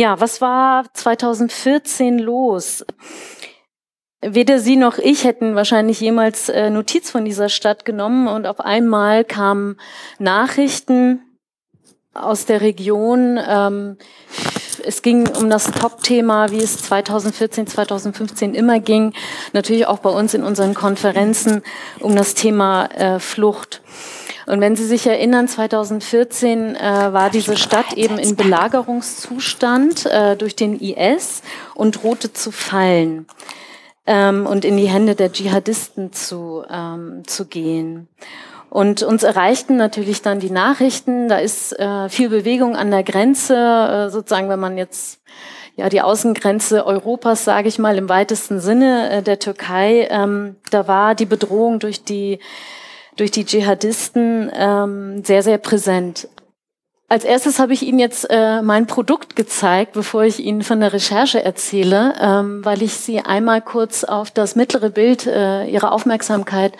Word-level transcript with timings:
Ja, 0.00 0.20
was 0.20 0.40
war 0.40 0.84
2014 0.94 2.20
los? 2.20 2.86
Weder 4.20 4.60
Sie 4.60 4.76
noch 4.76 4.98
ich 4.98 5.24
hätten 5.24 5.56
wahrscheinlich 5.56 6.00
jemals 6.00 6.48
äh, 6.48 6.70
Notiz 6.70 7.10
von 7.10 7.24
dieser 7.24 7.48
Stadt 7.48 7.84
genommen 7.84 8.28
und 8.28 8.46
auf 8.46 8.60
einmal 8.60 9.24
kamen 9.24 9.76
Nachrichten 10.20 11.20
aus 12.14 12.46
der 12.46 12.60
Region. 12.60 13.40
Ähm, 13.44 13.96
es 14.84 15.02
ging 15.02 15.28
um 15.36 15.50
das 15.50 15.70
Top-Thema, 15.72 16.52
wie 16.52 16.62
es 16.62 16.78
2014, 16.82 17.66
2015 17.66 18.54
immer 18.54 18.78
ging. 18.78 19.14
Natürlich 19.52 19.86
auch 19.86 19.98
bei 19.98 20.10
uns 20.10 20.32
in 20.32 20.44
unseren 20.44 20.74
Konferenzen 20.74 21.62
um 21.98 22.14
das 22.14 22.34
Thema 22.34 22.86
äh, 22.86 23.18
Flucht. 23.18 23.82
Und 24.48 24.62
wenn 24.62 24.76
Sie 24.76 24.86
sich 24.86 25.06
erinnern, 25.06 25.46
2014 25.46 26.74
äh, 26.74 27.12
war 27.12 27.28
diese 27.28 27.58
Stadt 27.58 27.92
eben 27.92 28.18
in 28.18 28.34
Belagerungszustand 28.34 30.06
äh, 30.06 30.36
durch 30.36 30.56
den 30.56 30.80
IS 30.80 31.42
und 31.74 32.02
drohte 32.02 32.32
zu 32.32 32.50
fallen 32.50 33.26
ähm, 34.06 34.46
und 34.46 34.64
in 34.64 34.78
die 34.78 34.88
Hände 34.88 35.14
der 35.14 35.32
Dschihadisten 35.32 36.14
zu, 36.14 36.64
ähm, 36.70 37.24
zu 37.26 37.44
gehen. 37.44 38.08
Und 38.70 39.02
uns 39.02 39.22
erreichten 39.22 39.76
natürlich 39.76 40.22
dann 40.22 40.40
die 40.40 40.50
Nachrichten, 40.50 41.28
da 41.28 41.36
ist 41.36 41.78
äh, 41.78 42.08
viel 42.08 42.30
Bewegung 42.30 42.74
an 42.74 42.90
der 42.90 43.02
Grenze, 43.02 43.54
äh, 43.54 44.10
sozusagen, 44.10 44.48
wenn 44.48 44.60
man 44.60 44.78
jetzt 44.78 45.20
ja 45.76 45.90
die 45.90 46.00
Außengrenze 46.00 46.86
Europas, 46.86 47.44
sage 47.44 47.68
ich 47.68 47.78
mal, 47.78 47.98
im 47.98 48.08
weitesten 48.08 48.60
Sinne 48.60 49.10
äh, 49.10 49.22
der 49.22 49.38
Türkei, 49.38 50.08
ähm, 50.10 50.56
da 50.70 50.88
war 50.88 51.14
die 51.14 51.26
Bedrohung 51.26 51.80
durch 51.80 52.02
die 52.02 52.38
durch 53.18 53.30
die 53.30 53.44
Dschihadisten 53.44 54.50
ähm, 54.54 55.24
sehr 55.24 55.42
sehr 55.42 55.58
präsent. 55.58 56.28
Als 57.10 57.24
erstes 57.24 57.58
habe 57.58 57.72
ich 57.72 57.82
Ihnen 57.82 57.98
jetzt 57.98 58.26
äh, 58.28 58.60
mein 58.60 58.86
Produkt 58.86 59.34
gezeigt, 59.34 59.94
bevor 59.94 60.24
ich 60.24 60.40
Ihnen 60.40 60.60
von 60.62 60.80
der 60.80 60.92
Recherche 60.92 61.42
erzähle, 61.42 62.12
ähm, 62.20 62.62
weil 62.66 62.82
ich 62.82 62.92
Sie 62.94 63.20
einmal 63.20 63.62
kurz 63.62 64.04
auf 64.04 64.30
das 64.30 64.56
mittlere 64.56 64.90
Bild 64.90 65.26
äh, 65.26 65.64
Ihrer 65.64 65.92
Aufmerksamkeit 65.92 66.74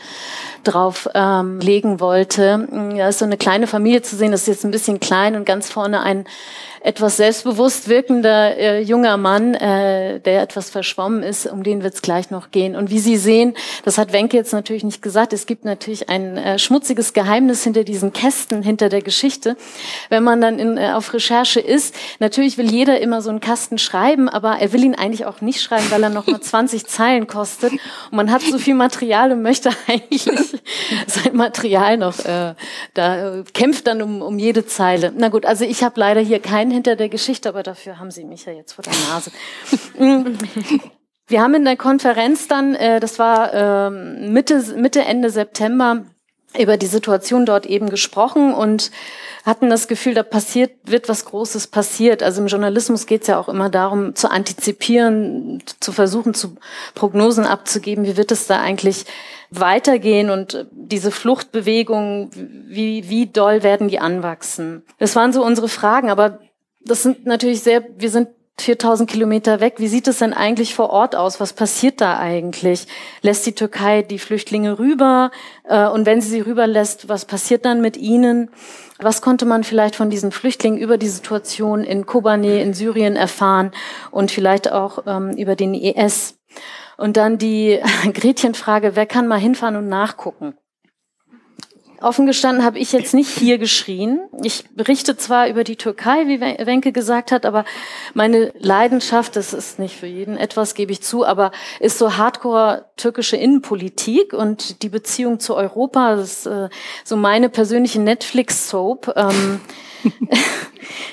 drauf 0.65 1.09
ähm, 1.15 1.61
legen 1.61 2.01
wollte. 2.01 2.69
Da 2.97 3.09
ist 3.09 3.19
so 3.19 3.25
eine 3.25 3.37
kleine 3.37 3.67
Familie 3.67 4.03
zu 4.03 4.17
sehen, 4.17 4.33
das 4.33 4.43
ist 4.43 4.49
jetzt 4.49 4.65
ein 4.65 4.71
bisschen 4.71 5.01
klein 5.01 5.37
und 5.37 5.45
ganz 5.45 5.71
vorne 5.71 6.03
ein 6.03 6.25
etwas 6.83 7.17
selbstbewusst 7.17 7.89
wirkender 7.89 8.57
äh, 8.57 8.81
junger 8.81 9.17
Mann, 9.17 9.55
äh, 9.55 10.21
der 10.21 10.43
etwas 10.43 10.71
verschwommen 10.71 11.23
ist, 11.23 11.47
um 11.47 11.63
den 11.63 11.83
wird 11.83 11.95
es 11.95 12.03
gleich 12.03 12.31
noch 12.31 12.51
gehen. 12.51 12.77
Und 12.77 12.91
wie 12.91 12.99
Sie 12.99 13.17
sehen, 13.17 13.55
das 13.85 13.99
hat 13.99 14.13
Wenke 14.13 14.37
jetzt 14.37 14.53
natürlich 14.53 14.85
nicht 14.85 15.03
gesagt, 15.03 15.33
es 15.33 15.47
gibt 15.47 15.65
natürlich 15.65 16.09
ein 16.09 16.37
äh, 16.37 16.59
schmutziges 16.59 17.13
Geheimnis 17.13 17.65
hinter 17.65 17.85
diesen 17.85 18.13
Kästen, 18.13 18.63
hinter 18.63 18.89
der 18.89 19.03
Geschichte. 19.03 19.57
Wenn 20.09 20.23
man 20.23 20.41
dann 20.41 20.59
in, 20.59 20.77
äh, 20.77 20.93
auf 20.93 21.13
Recherche 21.13 21.61
ist, 21.61 21.95
natürlich 22.21 22.59
will 22.59 22.71
jeder 22.71 23.01
immer 23.01 23.23
so 23.23 23.31
einen 23.31 23.41
Kasten 23.41 23.79
schreiben, 23.79 24.29
aber 24.29 24.59
er 24.61 24.73
will 24.73 24.85
ihn 24.85 24.95
eigentlich 24.95 25.27
auch 25.27 25.41
nicht 25.41 25.61
schreiben, 25.61 25.91
weil 25.91 26.03
er 26.03 26.11
noch 26.11 26.27
mal 26.27 26.41
20 26.49 26.87
Zeilen 26.87 27.27
kostet. 27.27 27.73
Und 27.73 28.13
man 28.13 28.31
hat 28.31 28.43
so 28.43 28.59
viel 28.59 28.75
Material 28.75 29.33
und 29.33 29.43
möchte 29.43 29.71
eigentlich 29.89 30.27
sein 31.07 31.37
Material 31.37 31.97
noch, 31.97 32.19
äh, 32.25 32.55
da 32.95 33.39
äh, 33.39 33.45
kämpft 33.53 33.87
dann 33.87 34.03
um, 34.03 34.23
um 34.23 34.39
jede 34.39 34.67
Zeile. 34.67 35.13
Na 35.17 35.29
gut, 35.29 35.47
also 35.47 35.65
ich 35.65 35.83
habe 35.83 35.99
leider 36.01 36.21
hier 36.21 36.41
keinen 36.41 36.71
hinter 36.71 36.97
der 36.97 37.09
Geschichte, 37.09 37.49
aber 37.49 37.63
dafür 37.63 37.99
haben 37.99 38.11
Sie 38.11 38.25
mich 38.25 38.45
ja 38.45 38.53
jetzt 38.53 38.73
vor 38.73 38.85
der 38.85 38.95
Nase. 39.11 39.31
Wir 41.31 41.43
haben 41.43 41.55
in 41.55 41.65
der 41.65 41.77
Konferenz 41.77 42.49
dann, 42.49 42.75
äh, 42.75 43.01
das 43.01 43.19
war 43.19 43.53
ähm, 43.53 44.33
Mitte, 44.33 44.63
Mitte, 44.77 45.03
Ende 45.03 45.29
September, 45.29 46.07
über 46.57 46.77
die 46.77 46.87
Situation 46.87 47.45
dort 47.45 47.67
eben 47.67 47.91
gesprochen 47.91 48.55
und 48.55 48.91
hatten 49.45 49.71
das 49.71 49.89
Gefühl, 49.89 50.15
da 50.15 50.23
passiert, 50.23 50.73
wird 50.85 51.09
was 51.09 51.25
Großes 51.25 51.67
passiert. 51.67 52.23
Also 52.23 52.41
im 52.41 52.49
Journalismus 52.49 53.07
geht 53.07 53.23
es 53.23 53.29
ja 53.29 53.39
auch 53.39 53.49
immer 53.49 53.69
darum, 53.69 54.15
zu 54.15 54.31
antizipieren, 54.31 55.63
zu 55.81 55.93
versuchen, 55.93 56.35
zu 56.35 56.57
Prognosen 56.95 57.45
abzugeben, 57.45 58.05
wie 58.05 58.17
wird 58.17 58.33
es 58.33 58.47
da 58.47 58.61
eigentlich 58.61 59.05
weitergehen 59.51 60.31
und 60.31 60.67
diese 60.71 61.11
Fluchtbewegungen, 61.11 62.31
wie, 62.69 63.09
wie 63.09 63.27
doll 63.27 63.63
werden 63.63 63.89
die 63.89 63.99
anwachsen? 63.99 64.85
Das 64.99 65.17
waren 65.17 65.33
so 65.33 65.45
unsere 65.45 65.69
Fragen, 65.69 66.11
aber 66.11 66.41
das 66.85 67.03
sind 67.03 67.27
natürlich 67.27 67.63
sehr, 67.63 67.85
wir 67.97 68.11
sind 68.11 68.29
4000 68.61 69.09
Kilometer 69.09 69.61
weg. 69.61 69.75
Wie 69.79 69.89
sieht 69.89 70.09
es 70.09 70.19
denn 70.19 70.33
eigentlich 70.33 70.75
vor 70.75 70.91
Ort 70.91 71.17
aus? 71.17 71.41
Was 71.41 71.53
passiert 71.53 72.01
da 72.01 72.19
eigentlich? 72.19 72.87
Lässt 73.23 73.47
die 73.47 73.55
Türkei 73.55 74.03
die 74.03 74.19
Flüchtlinge 74.19 74.79
rüber? 74.79 75.31
Äh, 75.65 75.87
und 75.89 76.07
wenn 76.07 76.21
sie 76.21 76.31
sie 76.31 76.41
rüberlässt, 76.41 77.09
was 77.09 77.25
passiert 77.25 77.65
dann 77.65 77.81
mit 77.81 77.97
ihnen? 77.97 78.51
Was 78.99 79.23
konnte 79.23 79.45
man 79.45 79.65
vielleicht 79.65 79.97
von 79.97 80.11
diesen 80.11 80.33
Flüchtlingen 80.33 80.79
über 80.79 80.99
die 80.99 81.09
Situation 81.09 81.85
in 81.85 82.05
Kobane, 82.05 82.61
in 82.63 82.75
Syrien 82.75 83.17
erfahren 83.17 83.71
und 84.11 84.31
vielleicht 84.31 84.73
auch 84.73 85.05
ähm, 85.07 85.31
über 85.31 85.55
den 85.55 85.75
IS? 85.75 86.39
Und 86.97 87.17
dann 87.17 87.39
die 87.39 87.81
Gretchenfrage, 88.13 88.97
wer 88.97 89.07
kann 89.07 89.27
mal 89.29 89.39
hinfahren 89.39 89.77
und 89.77 89.89
nachgucken? 89.89 90.55
Offen 92.01 92.27
gestanden 92.27 92.65
habe 92.65 92.79
ich 92.79 92.93
jetzt 92.93 93.13
nicht 93.13 93.29
hier 93.29 93.59
geschrien. 93.59 94.21
Ich 94.43 94.65
berichte 94.71 95.17
zwar 95.17 95.49
über 95.49 95.65
die 95.65 95.77
Türkei, 95.77 96.27
wie 96.27 96.41
Wenke 96.41 96.93
gesagt 96.93 97.33
hat, 97.33 97.45
aber 97.45 97.65
meine 98.15 98.53
Leidenschaft, 98.59 99.35
das 99.35 99.53
ist 99.53 99.79
nicht 99.81 99.97
für 99.97 100.07
jeden 100.07 100.37
etwas, 100.37 100.75
gebe 100.75 100.93
ich 100.93 101.03
zu, 101.03 101.25
aber 101.25 101.51
ist 101.81 101.99
so 101.99 102.17
hardcore 102.17 102.85
türkische 102.97 103.37
Innenpolitik 103.37 104.33
und 104.33 104.83
die 104.83 104.89
Beziehung 104.89 105.41
zu 105.41 105.57
Europa. 105.57 106.15
Das 106.15 106.31
ist 106.31 106.47
äh, 106.47 106.69
so 107.05 107.17
meine 107.17 107.49
persönliche 107.49 108.01
Netflix-Soap. 108.01 109.15
Ähm, 109.17 109.61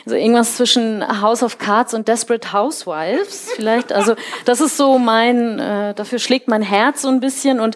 also 0.05 0.15
irgendwas 0.15 0.57
zwischen 0.57 1.21
House 1.21 1.41
of 1.41 1.57
Cards 1.57 1.93
und 1.93 2.07
Desperate 2.07 2.53
Housewives 2.53 3.49
vielleicht. 3.55 3.91
Also 3.91 4.15
das 4.45 4.61
ist 4.61 4.77
so 4.77 4.99
mein, 4.99 5.59
äh, 5.59 5.93
dafür 5.93 6.19
schlägt 6.19 6.47
mein 6.47 6.61
Herz 6.61 7.01
so 7.01 7.07
ein 7.07 7.19
bisschen 7.19 7.59
und 7.59 7.75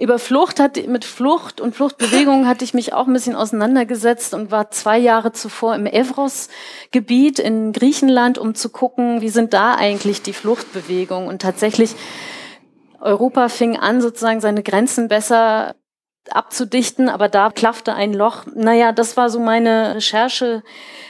über 0.00 0.18
Flucht 0.18 0.60
hat, 0.60 0.86
mit 0.86 1.04
Flucht 1.04 1.60
und 1.60 1.76
Fluchtbewegungen 1.76 2.48
hatte 2.48 2.64
ich 2.64 2.72
mich 2.72 2.94
auch 2.94 3.06
ein 3.06 3.12
bisschen 3.12 3.36
auseinandergesetzt 3.36 4.32
und 4.32 4.50
war 4.50 4.70
zwei 4.70 4.96
Jahre 4.98 5.32
zuvor 5.32 5.74
im 5.74 5.84
Evros-Gebiet 5.84 7.38
in 7.38 7.72
Griechenland, 7.72 8.38
um 8.38 8.54
zu 8.54 8.70
gucken, 8.70 9.20
wie 9.20 9.28
sind 9.28 9.52
da 9.52 9.74
eigentlich 9.74 10.22
die 10.22 10.32
Fluchtbewegungen. 10.32 11.28
Und 11.28 11.42
tatsächlich, 11.42 11.94
Europa 12.98 13.50
fing 13.50 13.76
an, 13.76 14.00
sozusagen 14.00 14.40
seine 14.40 14.62
Grenzen 14.62 15.08
besser 15.08 15.74
abzudichten, 16.30 17.10
aber 17.10 17.28
da 17.28 17.50
klaffte 17.50 17.92
ein 17.94 18.14
Loch. 18.14 18.46
Naja, 18.54 18.92
das 18.92 19.18
war 19.18 19.28
so 19.28 19.38
meine 19.38 19.96
Recherche 19.96 20.62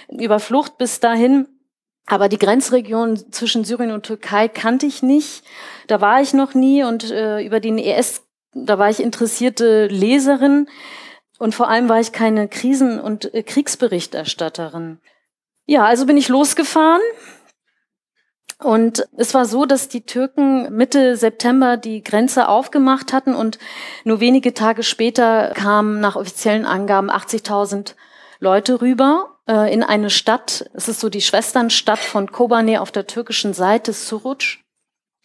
über 0.09 0.41
Flucht 0.41 0.79
bis 0.79 0.99
dahin. 0.99 1.47
Aber 2.07 2.29
die 2.29 2.39
Grenzregion 2.39 3.17
zwischen 3.31 3.63
Syrien 3.63 3.93
und 3.93 4.05
Türkei 4.05 4.49
kannte 4.49 4.87
ich 4.87 5.01
nicht. 5.01 5.45
Da 5.87 6.01
war 6.01 6.21
ich 6.21 6.35
noch 6.35 6.55
nie 6.55 6.83
und 6.83 7.09
äh, 7.09 7.41
über 7.45 7.61
den 7.61 7.79
ES 7.79 8.25
da 8.53 8.79
war 8.79 8.91
ich 8.91 9.01
interessierte 9.01 9.87
Leserin 9.87 10.69
und 11.39 11.55
vor 11.55 11.69
allem 11.69 11.89
war 11.89 12.01
ich 12.01 12.13
keine 12.13 12.49
Krisen- 12.49 13.01
und 13.01 13.33
äh, 13.35 13.43
Kriegsberichterstatterin. 13.43 15.01
Ja, 15.67 15.85
also 15.85 16.07
bin 16.07 16.17
ich 16.17 16.29
losgefahren. 16.29 17.03
Und 18.63 19.09
es 19.17 19.33
war 19.33 19.47
so, 19.47 19.65
dass 19.65 19.89
die 19.89 20.05
Türken 20.05 20.77
Mitte 20.77 21.17
September 21.17 21.79
die 21.79 22.03
Grenze 22.03 22.47
aufgemacht 22.47 23.15
hatten 23.15 23.35
und 23.35 23.59
nur 24.05 24.21
wenige 24.21 24.53
Tage 24.53 24.83
später 24.83 25.53
kamen 25.55 26.01
nach 26.01 26.17
offiziellen 26.17 26.67
Angaben 26.67 27.11
80.000 27.11 27.95
Leute 28.39 28.83
rüber 28.83 29.39
äh, 29.49 29.73
in 29.73 29.83
eine 29.83 30.11
Stadt. 30.11 30.69
Es 30.75 30.89
ist 30.89 31.01
so 31.01 31.09
die 31.09 31.23
Schwesternstadt 31.23 32.01
von 32.01 32.31
Kobane 32.31 32.83
auf 32.83 32.93
der 32.93 33.07
türkischen 33.07 33.55
Seite, 33.55 33.95
Suruc 33.95 34.59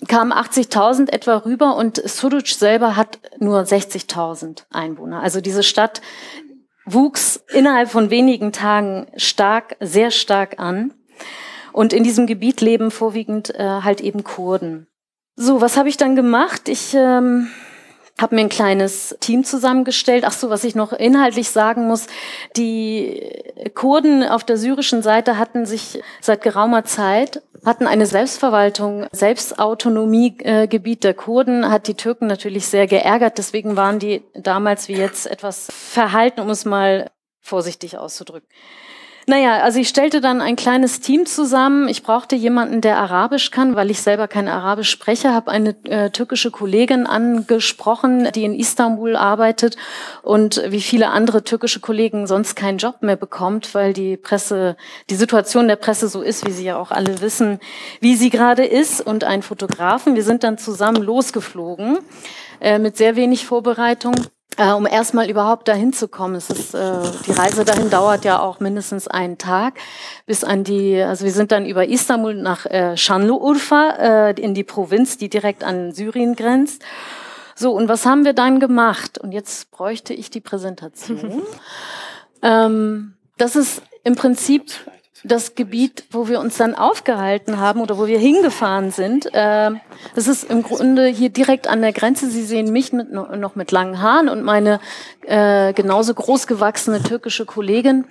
kamen 0.08 0.34
80.000 0.34 1.12
etwa 1.12 1.38
rüber 1.38 1.76
und 1.76 1.98
Suruc 1.98 2.48
selber 2.48 2.96
hat 2.96 3.20
nur 3.40 3.62
60.000 3.62 4.64
Einwohner. 4.70 5.22
Also 5.22 5.42
diese 5.42 5.64
Stadt 5.64 6.02
wuchs 6.86 7.44
innerhalb 7.54 7.90
von 7.90 8.10
wenigen 8.10 8.52
Tagen 8.52 9.08
stark, 9.18 9.78
sehr 9.80 10.12
stark 10.12 10.60
an. 10.60 10.94
Und 11.74 11.92
in 11.92 12.04
diesem 12.04 12.28
Gebiet 12.28 12.62
leben 12.62 12.92
vorwiegend 12.92 13.54
äh, 13.56 13.82
halt 13.82 14.00
eben 14.02 14.24
Kurden. 14.24 14.88
So, 15.36 15.60
was 15.60 15.76
habe 15.76 15.90
ich 15.90 15.98
dann 15.98 16.16
gemacht? 16.16 16.70
Ich 16.70 16.94
ähm, 16.94 17.50
habe 18.18 18.36
mir 18.36 18.42
ein 18.42 18.50
kleines 18.50 19.16
Team 19.20 19.44
zusammengestellt. 19.44 20.24
Ach 20.26 20.32
so, 20.32 20.50
was 20.50 20.64
ich 20.64 20.76
noch 20.76 20.94
inhaltlich 20.94 21.50
sagen 21.50 21.88
muss, 21.88 22.08
die 22.56 23.32
Kurden 23.74 24.24
auf 24.24 24.44
der 24.44 24.58
syrischen 24.58 25.02
Seite 25.02 25.38
hatten 25.38 25.66
sich 25.66 26.02
seit 26.22 26.42
geraumer 26.42 26.86
Zeit 26.86 27.42
hatten 27.66 27.88
eine 27.88 28.06
Selbstverwaltung, 28.06 29.08
Selbstautonomiegebiet 29.12 31.04
der 31.04 31.16
Kurden, 31.16 31.70
hat 31.70 31.88
die 31.88 31.96
Türken 31.96 32.28
natürlich 32.28 32.68
sehr 32.68 32.86
geärgert. 32.86 33.40
Deswegen 33.40 33.76
waren 33.76 33.98
die 33.98 34.24
damals 34.36 34.88
wie 34.88 34.94
jetzt 34.94 35.26
etwas 35.26 35.68
verhalten, 35.72 36.42
um 36.42 36.50
es 36.52 36.64
mal 36.64 37.10
vorsichtig 37.42 37.98
auszudrücken. 37.98 38.48
Naja, 39.28 39.64
also 39.64 39.80
ich 39.80 39.90
stellte 39.90 40.22
dann 40.22 40.40
ein 40.40 40.56
kleines 40.56 41.00
Team 41.00 41.26
zusammen. 41.26 41.88
Ich 41.88 42.04
brauchte 42.04 42.36
jemanden, 42.36 42.82
der 42.82 42.98
Arabisch 42.98 43.50
kann, 43.50 43.76
weil 43.76 43.90
ich 43.90 44.02
selber 44.02 44.28
kein 44.28 44.48
Arabisch 44.48 44.92
spreche. 44.92 45.34
Habe 45.34 45.50
eine 45.50 45.76
äh, 45.86 46.12
türkische 46.12 46.52
Kollegin 46.52 47.08
angesprochen, 47.08 48.30
die 48.36 48.44
in 48.44 48.54
Istanbul 48.54 49.16
arbeitet 49.16 49.78
und 50.22 50.62
wie 50.68 50.82
viele 50.82 51.10
andere 51.10 51.44
türkische 51.44 51.80
Kollegen 51.80 52.28
sonst 52.28 52.56
keinen 52.56 52.78
Job 52.78 53.02
mehr 53.02 53.16
bekommt, 53.16 53.74
weil 53.74 53.94
die 53.94 54.16
Presse, 54.16 54.78
die 55.10 55.16
Situation 55.16 55.68
der 55.68 55.78
Presse 55.78 56.08
so 56.08 56.22
ist, 56.22 56.46
wie 56.46 56.52
Sie 56.52 56.66
ja 56.66 56.78
auch 56.78 56.92
alle 56.92 57.20
wissen, 57.22 57.60
wie 58.02 58.16
sie 58.16 58.30
gerade 58.30 58.64
ist. 58.64 59.02
Und 59.02 59.24
ein 59.24 59.42
Fotografen. 59.42 60.14
Wir 60.14 60.24
sind 60.24 60.44
dann 60.44 60.60
zusammen 60.60 61.02
losgeflogen 61.02 61.98
äh, 62.62 62.78
mit 62.78 62.96
sehr 62.96 63.16
wenig 63.16 63.48
Vorbereitung 63.48 64.14
äh, 64.58 64.72
um 64.72 64.86
erstmal 64.86 65.30
überhaupt 65.30 65.68
dahin 65.68 65.94
zu 65.94 66.08
kommen. 66.08 66.36
Es 66.36 66.50
ist, 66.50 66.74
äh, 66.74 67.02
die 67.26 67.32
Reise 67.32 67.66
dahin 67.66 67.90
dauert 67.90 68.26
ja 68.26 68.40
auch 68.40 68.60
mindestens 68.60 69.08
einen 69.08 69.38
Tag 69.38 69.76
bis 70.26 70.44
an 70.44 70.64
die, 70.64 71.02
also 71.02 71.26
wir 71.26 71.32
sind 71.32 71.52
dann 71.52 71.66
über 71.66 71.88
Istanbul 71.88 72.36
nach 72.36 72.66
äh, 72.66 72.96
Şanlıurfa 72.96 74.30
äh, 74.30 74.42
in 74.42 74.54
die 74.54 74.64
Provinz, 74.64 75.18
die 75.18 75.30
direkt 75.30 75.64
an 75.64 75.92
Syrien 75.92 76.36
grenzt. 76.36 76.84
So, 77.56 77.72
und 77.72 77.88
was 77.88 78.06
haben 78.06 78.26
wir 78.26 78.34
dann 78.34 78.60
gemacht? 78.60 79.18
Und 79.18 79.32
jetzt 79.32 79.72
bräuchte 79.72 80.14
ich 80.14 80.30
die 80.30 80.42
Präsentation. 80.42 81.44
ähm, 82.42 83.14
das 83.38 83.56
ist 83.56 83.82
im 84.04 84.16
Prinzip 84.16 84.72
das 85.28 85.56
Gebiet, 85.56 86.06
wo 86.12 86.28
wir 86.28 86.40
uns 86.40 86.58
dann 86.58 86.76
aufgehalten 86.76 87.60
haben 87.60 87.82
oder 87.82 87.98
wo 87.98 88.08
wir 88.08 88.20
hingefahren 88.20 88.92
sind, 88.92 89.26
äh, 89.34 89.72
das 90.16 90.28
ist 90.28 90.44
im 90.50 90.64
Grunde 90.64 91.08
hier 91.08 91.30
direkt 91.30 91.68
an 91.68 91.82
der 91.82 91.94
Grenze. 91.94 92.30
Sie 92.30 92.44
sehen 92.44 92.72
mich 92.72 92.94
mit, 92.94 93.12
noch 93.12 93.56
mit 93.56 93.72
langen 93.72 94.02
Haaren 94.02 94.30
und 94.30 94.44
meine 94.44 94.80
äh, 95.22 95.74
genauso 95.74 96.14
großgewachsene 96.14 97.02
türkische 97.04 97.46
Kollegin, 97.46 98.06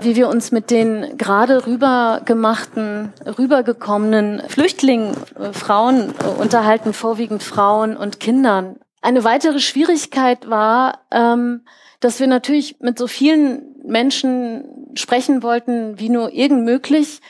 wie 0.00 0.16
wir 0.16 0.28
uns 0.28 0.52
mit 0.52 0.70
den 0.70 1.16
gerade 1.18 1.66
rübergemachten, 1.66 3.12
rübergekommenen 3.38 4.42
Flüchtlingen, 4.48 5.16
äh, 5.38 5.52
Frauen 5.52 6.14
äh, 6.20 6.40
unterhalten, 6.40 6.92
vorwiegend 6.92 7.42
Frauen 7.42 7.96
und 7.96 8.20
Kindern. 8.20 8.76
Eine 9.02 9.24
weitere 9.24 9.60
Schwierigkeit 9.60 10.48
war, 10.48 11.00
ähm, 11.10 11.62
dass 12.00 12.20
wir 12.20 12.26
natürlich 12.26 12.80
mit 12.80 12.98
so 12.98 13.06
vielen 13.06 13.69
Menschen 13.84 14.90
sprechen 14.94 15.42
wollten, 15.42 15.98
wie 15.98 16.08
nur 16.08 16.32
irgend 16.32 16.64
möglich. 16.64 17.20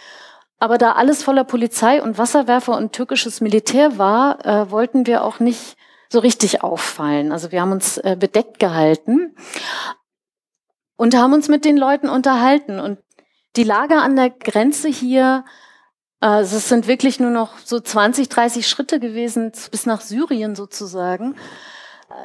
Aber 0.59 0.77
da 0.77 0.93
alles 0.93 1.23
voller 1.23 1.45
Polizei 1.45 2.03
und 2.03 2.19
Wasserwerfer 2.19 2.77
und 2.77 2.93
türkisches 2.93 3.41
Militär 3.41 3.99
war, 3.99 4.45
äh, 4.45 4.71
wollten 4.71 5.07
wir 5.07 5.25
auch 5.25 5.41
nicht 5.41 5.77
so 6.11 6.19
richtig 6.19 6.63
auffallen. 6.63 7.33
Also 7.33 7.51
wir 7.53 7.61
haben 7.63 7.73
uns 7.73 7.97
äh, 7.99 8.17
bedeckt 8.19 8.59
gehalten 8.59 9.35
und 10.97 11.17
haben 11.17 11.33
uns 11.33 11.49
mit 11.49 11.65
den 11.65 11.79
Leuten 11.79 12.09
unterhalten. 12.09 12.79
Und 12.79 12.99
die 13.57 13.65
Lage 13.65 13.97
an 13.97 14.17
der 14.17 14.29
Grenze 14.29 14.89
hier, 14.89 15.45
äh, 16.21 16.41
es 16.41 16.69
sind 16.69 16.87
wirklich 16.87 17.21
nur 17.21 17.31
noch 17.31 17.57
so 17.65 17.81
20, 17.81 18.29
30 18.29 18.69
Schritte 18.69 19.01
gewesen 19.01 19.53
bis 19.71 19.87
nach 19.87 20.03
Syrien 20.03 20.55
sozusagen. 20.55 21.37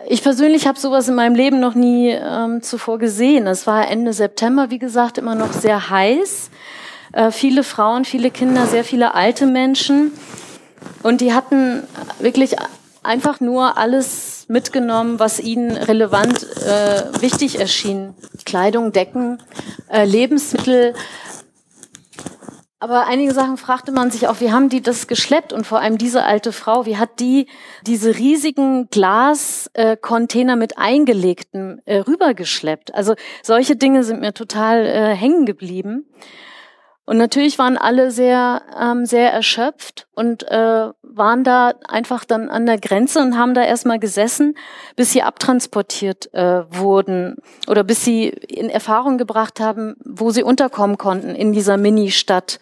Ich 0.07 0.23
persönlich 0.23 0.67
habe 0.67 0.79
sowas 0.79 1.07
in 1.07 1.15
meinem 1.15 1.35
Leben 1.35 1.59
noch 1.59 1.75
nie 1.75 2.09
ähm, 2.09 2.61
zuvor 2.61 2.97
gesehen. 2.99 3.47
Es 3.47 3.67
war 3.67 3.87
Ende 3.87 4.13
September, 4.13 4.69
wie 4.69 4.79
gesagt, 4.79 5.17
immer 5.17 5.35
noch 5.35 5.53
sehr 5.53 5.89
heiß. 5.89 6.49
Äh, 7.13 7.31
viele 7.31 7.63
Frauen, 7.63 8.05
viele 8.05 8.31
Kinder, 8.31 8.65
sehr 8.65 8.83
viele 8.83 9.13
alte 9.13 9.45
Menschen. 9.45 10.11
Und 11.03 11.21
die 11.21 11.33
hatten 11.33 11.83
wirklich 12.19 12.55
einfach 13.03 13.39
nur 13.39 13.77
alles 13.77 14.45
mitgenommen, 14.47 15.19
was 15.19 15.39
ihnen 15.39 15.71
relevant 15.71 16.43
äh, 16.65 17.21
wichtig 17.21 17.59
erschien. 17.59 18.13
Kleidung, 18.45 18.91
Decken, 18.91 19.39
äh, 19.89 20.05
Lebensmittel, 20.05 20.93
aber 22.79 23.07
einige 23.07 23.33
Sachen 23.33 23.57
fragte 23.57 23.91
man 23.91 24.11
sich 24.11 24.27
auch, 24.27 24.41
wie 24.41 24.51
haben 24.51 24.69
die 24.69 24.81
das 24.81 25.07
geschleppt? 25.07 25.53
Und 25.53 25.65
vor 25.65 25.79
allem 25.79 25.97
diese 25.97 26.23
alte 26.23 26.51
Frau, 26.51 26.85
wie 26.85 26.97
hat 26.97 27.19
die 27.19 27.47
diese 27.87 28.15
riesigen 28.17 28.89
Glascontainer 28.89 30.55
mit 30.55 30.77
eingelegten 30.77 31.81
äh, 31.85 31.99
rübergeschleppt? 31.99 32.93
Also 32.93 33.15
solche 33.43 33.75
Dinge 33.75 34.03
sind 34.03 34.19
mir 34.19 34.33
total 34.33 34.85
äh, 34.85 35.15
hängen 35.15 35.45
geblieben. 35.45 36.05
Und 37.05 37.17
natürlich 37.17 37.59
waren 37.59 37.77
alle 37.77 38.11
sehr, 38.11 38.63
ähm, 38.79 39.05
sehr 39.05 39.31
erschöpft 39.31 40.07
und 40.15 40.49
äh, 40.49 40.89
waren 41.03 41.43
da 41.43 41.73
einfach 41.87 42.25
dann 42.25 42.49
an 42.49 42.65
der 42.65 42.79
Grenze 42.79 43.19
und 43.19 43.37
haben 43.37 43.53
da 43.53 43.63
erstmal 43.63 43.99
gesessen, 43.99 44.55
bis 44.95 45.11
sie 45.11 45.21
abtransportiert 45.21 46.33
äh, 46.33 46.63
wurden 46.69 47.35
oder 47.67 47.83
bis 47.83 48.03
sie 48.03 48.29
in 48.29 48.69
Erfahrung 48.69 49.17
gebracht 49.17 49.59
haben, 49.59 49.95
wo 50.03 50.31
sie 50.31 50.43
unterkommen 50.43 50.97
konnten 50.97 51.35
in 51.35 51.53
dieser 51.53 51.77
Mini-Stadt 51.77 52.59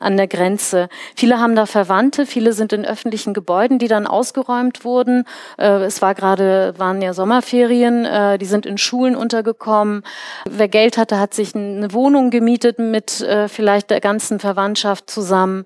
an 0.00 0.16
der 0.16 0.26
Grenze. 0.26 0.88
Viele 1.14 1.38
haben 1.38 1.54
da 1.54 1.66
Verwandte, 1.66 2.24
viele 2.26 2.52
sind 2.52 2.72
in 2.72 2.84
öffentlichen 2.84 3.34
Gebäuden, 3.34 3.78
die 3.78 3.88
dann 3.88 4.06
ausgeräumt 4.06 4.84
wurden. 4.84 5.24
Äh, 5.58 5.82
es 5.82 6.00
war 6.02 6.14
gerade, 6.14 6.74
waren 6.78 7.02
ja 7.02 7.12
Sommerferien, 7.12 8.04
äh, 8.04 8.38
die 8.38 8.46
sind 8.46 8.64
in 8.64 8.78
Schulen 8.78 9.16
untergekommen. 9.16 10.02
Wer 10.48 10.68
Geld 10.68 10.96
hatte, 10.96 11.18
hat 11.18 11.34
sich 11.34 11.54
eine 11.54 11.92
Wohnung 11.92 12.30
gemietet 12.30 12.78
mit 12.78 13.20
äh, 13.20 13.48
vielleicht 13.48 13.90
der 13.90 14.00
ganzen 14.00 14.38
Verwandtschaft 14.38 15.10
zusammen. 15.10 15.64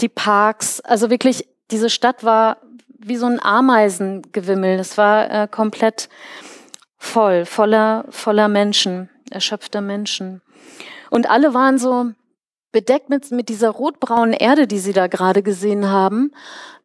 Die 0.00 0.08
Parks, 0.08 0.80
also 0.80 1.10
wirklich, 1.10 1.48
diese 1.70 1.90
Stadt 1.90 2.24
war 2.24 2.58
wie 2.88 3.16
so 3.16 3.26
ein 3.26 3.42
Ameisengewimmel. 3.42 4.78
Es 4.78 4.96
war 4.96 5.46
komplett 5.48 6.08
voll, 6.96 7.44
voller, 7.44 8.06
voller 8.08 8.48
Menschen, 8.48 9.10
erschöpfter 9.30 9.80
Menschen. 9.80 10.40
Und 11.10 11.28
alle 11.30 11.54
waren 11.54 11.78
so, 11.78 12.12
bedeckt 12.74 13.08
mit, 13.08 13.30
mit 13.30 13.48
dieser 13.48 13.70
rotbraunen 13.70 14.34
Erde, 14.34 14.66
die 14.66 14.80
Sie 14.80 14.92
da 14.92 15.06
gerade 15.06 15.42
gesehen 15.42 15.88
haben, 15.88 16.32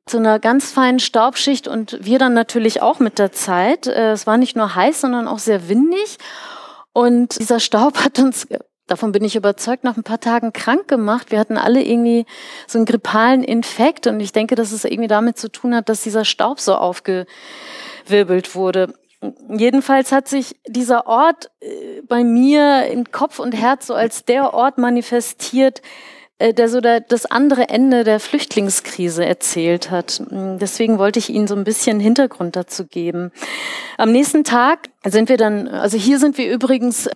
zu 0.06 0.18
einer 0.18 0.40
ganz 0.40 0.72
feinen 0.72 1.00
Staubschicht 1.00 1.68
und 1.68 1.98
wir 2.02 2.20
dann 2.20 2.34
natürlich 2.34 2.82
auch 2.82 3.00
mit 3.00 3.20
der 3.20 3.32
Zeit. 3.32 3.88
Äh, 3.88 4.12
es 4.12 4.26
war 4.26 4.38
nicht 4.38 4.56
nur 4.56 4.76
heiß, 4.76 5.02
sondern 5.02 5.28
auch 5.28 5.40
sehr 5.40 5.68
windig. 5.68 6.18
Und 6.94 7.40
dieser 7.40 7.60
Staub 7.60 7.98
hat 8.06 8.20
uns, 8.20 8.48
davon 8.89 9.12
bin 9.12 9.24
ich 9.24 9.36
überzeugt, 9.36 9.83
nach 9.83 9.97
ein 9.97 10.03
paar 10.03 10.19
Tagen 10.19 10.53
krank 10.53 10.88
gemacht. 10.88 11.31
Wir 11.31 11.39
hatten 11.39 11.57
alle 11.57 11.83
irgendwie 11.83 12.25
so 12.68 12.77
einen 12.77 12.86
grippalen 12.86 13.44
Infekt 13.44 14.07
und 14.07 14.19
ich 14.19 14.31
denke, 14.31 14.56
dass 14.56 14.71
es 14.71 14.86
irgendwie 14.86 15.07
damit 15.07 15.38
zu 15.38 15.50
tun 15.51 15.75
hat, 15.75 15.89
dass 15.89 16.03
dieser 16.03 16.25
Staub 16.25 16.59
so 16.59 16.75
aufgewirbelt 16.75 18.56
wurde. 18.56 18.94
Jedenfalls 19.50 20.12
hat 20.12 20.27
sich 20.27 20.56
dieser 20.65 21.06
Ort 21.07 21.51
äh, 21.59 22.01
bei 22.07 22.24
mir 22.24 22.86
in 22.86 23.12
Kopf 23.12 23.39
und 23.39 23.51
Herz 23.51 23.88
so 23.88 23.94
als 23.94 24.24
der 24.24 24.53
Ort 24.53 24.77
manifestiert, 24.77 25.81
äh, 26.38 26.53
der 26.53 26.69
so 26.69 26.80
das 26.80 27.25
andere 27.25 27.68
Ende 27.68 28.06
der 28.06 28.21
Flüchtlingskrise 28.21 29.25
erzählt 29.25 29.91
hat. 29.91 30.21
Deswegen 30.31 30.97
wollte 30.97 31.19
ich 31.19 31.30
Ihnen 31.30 31.47
so 31.47 31.56
ein 31.56 31.65
bisschen 31.65 32.00
Hintergrund 32.00 32.56
dazu 32.56 32.88
geben. 32.88 33.31
Am 33.97 34.13
nächsten 34.13 34.45
Tag 34.45 34.89
sind 35.06 35.27
wir 35.27 35.36
dann, 35.36 35.68
also 35.68 35.97
hier 35.97 36.18
sind 36.18 36.38
wir 36.38 36.50
übrigens, 36.50 37.09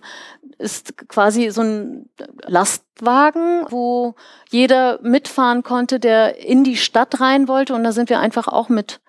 ist 0.58 1.08
quasi 1.08 1.50
so 1.50 1.62
ein 1.62 2.08
Lastwagen, 2.46 3.66
wo 3.70 4.14
jeder 4.50 4.98
mitfahren 5.02 5.62
konnte, 5.62 6.00
der 6.00 6.38
in 6.44 6.64
die 6.64 6.76
Stadt 6.76 7.20
rein 7.20 7.48
wollte. 7.48 7.74
Und 7.74 7.84
da 7.84 7.92
sind 7.92 8.10
wir 8.10 8.20
einfach 8.20 8.48
auch 8.48 8.68
mit 8.68 9.00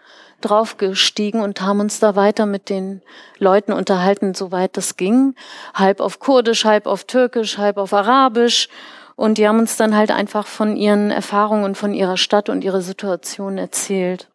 draufgestiegen 0.42 1.42
und 1.42 1.62
haben 1.62 1.80
uns 1.80 2.00
da 2.00 2.16
weiter 2.16 2.46
mit 2.46 2.70
den 2.70 3.02
Leuten 3.40 3.74
unterhalten, 3.74 4.34
soweit 4.34 4.78
das 4.78 4.98
ging. 4.98 5.36
Halb 5.74 6.00
auf 6.00 6.20
Kurdisch, 6.20 6.66
halb 6.66 6.88
auf 6.88 7.06
Türkisch, 7.06 7.58
halb 7.58 7.78
auf 7.78 7.94
Arabisch. 7.94 8.70
Und 9.16 9.38
die 9.38 9.48
haben 9.48 9.60
uns 9.60 9.78
dann 9.78 9.96
halt 9.96 10.12
einfach 10.12 10.46
von 10.46 10.76
ihren 10.76 11.10
Erfahrungen 11.10 11.64
und 11.64 11.78
von 11.78 11.94
ihrer 11.94 12.18
Stadt 12.18 12.50
und 12.50 12.64
ihrer 12.64 12.82
Situation 12.82 13.58
erzählt. 13.58 14.28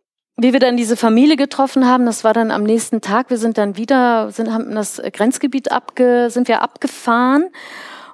Wie 0.42 0.54
wir 0.54 0.60
dann 0.60 0.78
diese 0.78 0.96
Familie 0.96 1.36
getroffen 1.36 1.86
haben, 1.86 2.06
das 2.06 2.24
war 2.24 2.32
dann 2.32 2.50
am 2.50 2.62
nächsten 2.62 3.02
Tag. 3.02 3.28
Wir 3.28 3.36
sind 3.36 3.58
dann 3.58 3.76
wieder, 3.76 4.30
sind, 4.30 4.50
haben 4.50 4.74
das 4.74 5.02
Grenzgebiet 5.12 5.70
abge, 5.70 6.30
sind 6.30 6.48
wir 6.48 6.62
abgefahren 6.62 7.50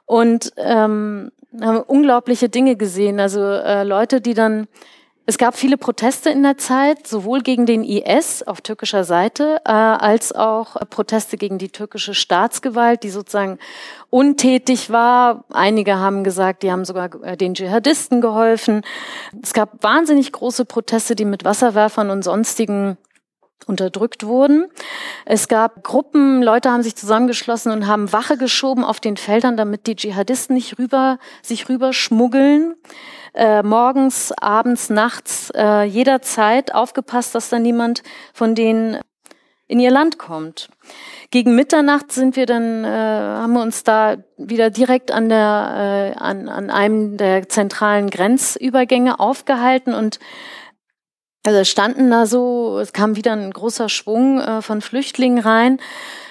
und 0.07 0.53
ähm, 0.57 1.31
haben 1.61 1.79
unglaubliche 1.83 2.49
Dinge 2.49 2.75
gesehen. 2.75 3.21
Also 3.21 3.41
äh, 3.41 3.85
Leute, 3.85 4.21
die 4.21 4.35
dann 4.35 4.67
es 5.29 5.39
gab 5.39 5.57
viele 5.57 5.77
Proteste 5.77 6.31
in 6.31 6.45
der 6.45 6.57
Zeit, 6.57 7.09
sowohl 7.09 7.41
gegen 7.41 7.67
den 7.67 7.83
IS 7.83 8.45
auf 8.45 8.61
türkischer 8.61 9.03
Seite 9.03 9.61
äh, 9.65 9.73
als 9.73 10.33
auch 10.33 10.77
Proteste 10.89 11.37
gegen 11.37 11.59
die 11.59 11.69
türkische 11.69 12.15
Staatsgewalt, 12.15 13.03
die 13.03 13.11
sozusagen 13.11 13.59
untätig 14.09 14.91
war. 14.91 15.45
Einige 15.51 15.97
haben 15.97 16.23
gesagt, 16.23 16.63
die 16.63 16.71
haben 16.71 16.85
sogar 16.85 17.11
äh, 17.25 17.37
den 17.37 17.55
Dschihadisten 17.55 18.21
geholfen. 18.21 18.83
Es 19.43 19.53
gab 19.53 19.83
wahnsinnig 19.83 20.31
große 20.31 20.65
Proteste, 20.65 21.17
die 21.17 21.25
mit 21.25 21.45
Wasserwerfern 21.45 22.11
und 22.11 22.23
sonstigen 22.23 22.97
unterdrückt 23.67 24.25
wurden. 24.25 24.67
Es 25.25 25.49
gab 25.49 25.83
Gruppen, 25.83 26.41
Leute 26.41 26.71
haben 26.71 26.85
sich 26.85 26.95
zusammengeschlossen 26.95 27.73
und 27.73 27.89
haben 27.89 28.13
Wache 28.13 28.37
geschoben 28.37 28.85
auf 28.85 29.01
den 29.01 29.17
Feldern, 29.17 29.57
damit 29.57 29.89
die 29.89 29.97
Dschihadisten 29.97 30.55
nicht 30.55 30.79
rüber, 30.79 31.19
sich 31.43 31.69
rüber 31.69 31.93
schmuggeln 31.93 32.77
äh, 33.37 33.63
morgens, 33.63 34.33
abends, 34.33 34.91
nachts, 34.91 35.51
äh, 35.55 35.83
jederzeit 35.85 36.75
aufgepasst, 36.75 37.35
dass 37.35 37.51
da 37.51 37.59
niemand 37.59 38.03
von 38.33 38.55
den 38.55 38.99
in 39.69 39.81
ihr 39.81 39.91
Land 39.91 40.19
kommt. 40.19 40.69
Gegen 41.31 41.57
Mitternacht 41.57 42.13
sind 42.13 42.37
wir 42.37 42.47
dann, 42.47 42.85
äh, 42.85 42.89
haben 42.89 43.53
wir 43.53 43.63
uns 43.63 43.83
da 43.83 44.17
wieder 44.37 44.71
direkt 44.71 45.11
an 45.11 45.29
der, 45.29 46.15
äh, 46.17 46.19
an, 46.19 46.49
an 46.49 46.71
einem 46.71 47.17
der 47.17 47.49
zentralen 47.49 48.11
Grenzübergänge 48.11 49.19
aufgehalten 49.19 49.93
und 49.93 50.21
also 51.45 51.65
standen 51.65 52.11
da 52.11 52.27
so, 52.27 52.79
es 52.81 52.93
kam 52.93 53.17
wieder 53.17 53.33
ein 53.33 53.53
großer 53.53 53.89
Schwung 53.89 54.41
äh, 54.41 54.63
von 54.63 54.81
Flüchtlingen 54.81 55.39
rein 55.39 55.79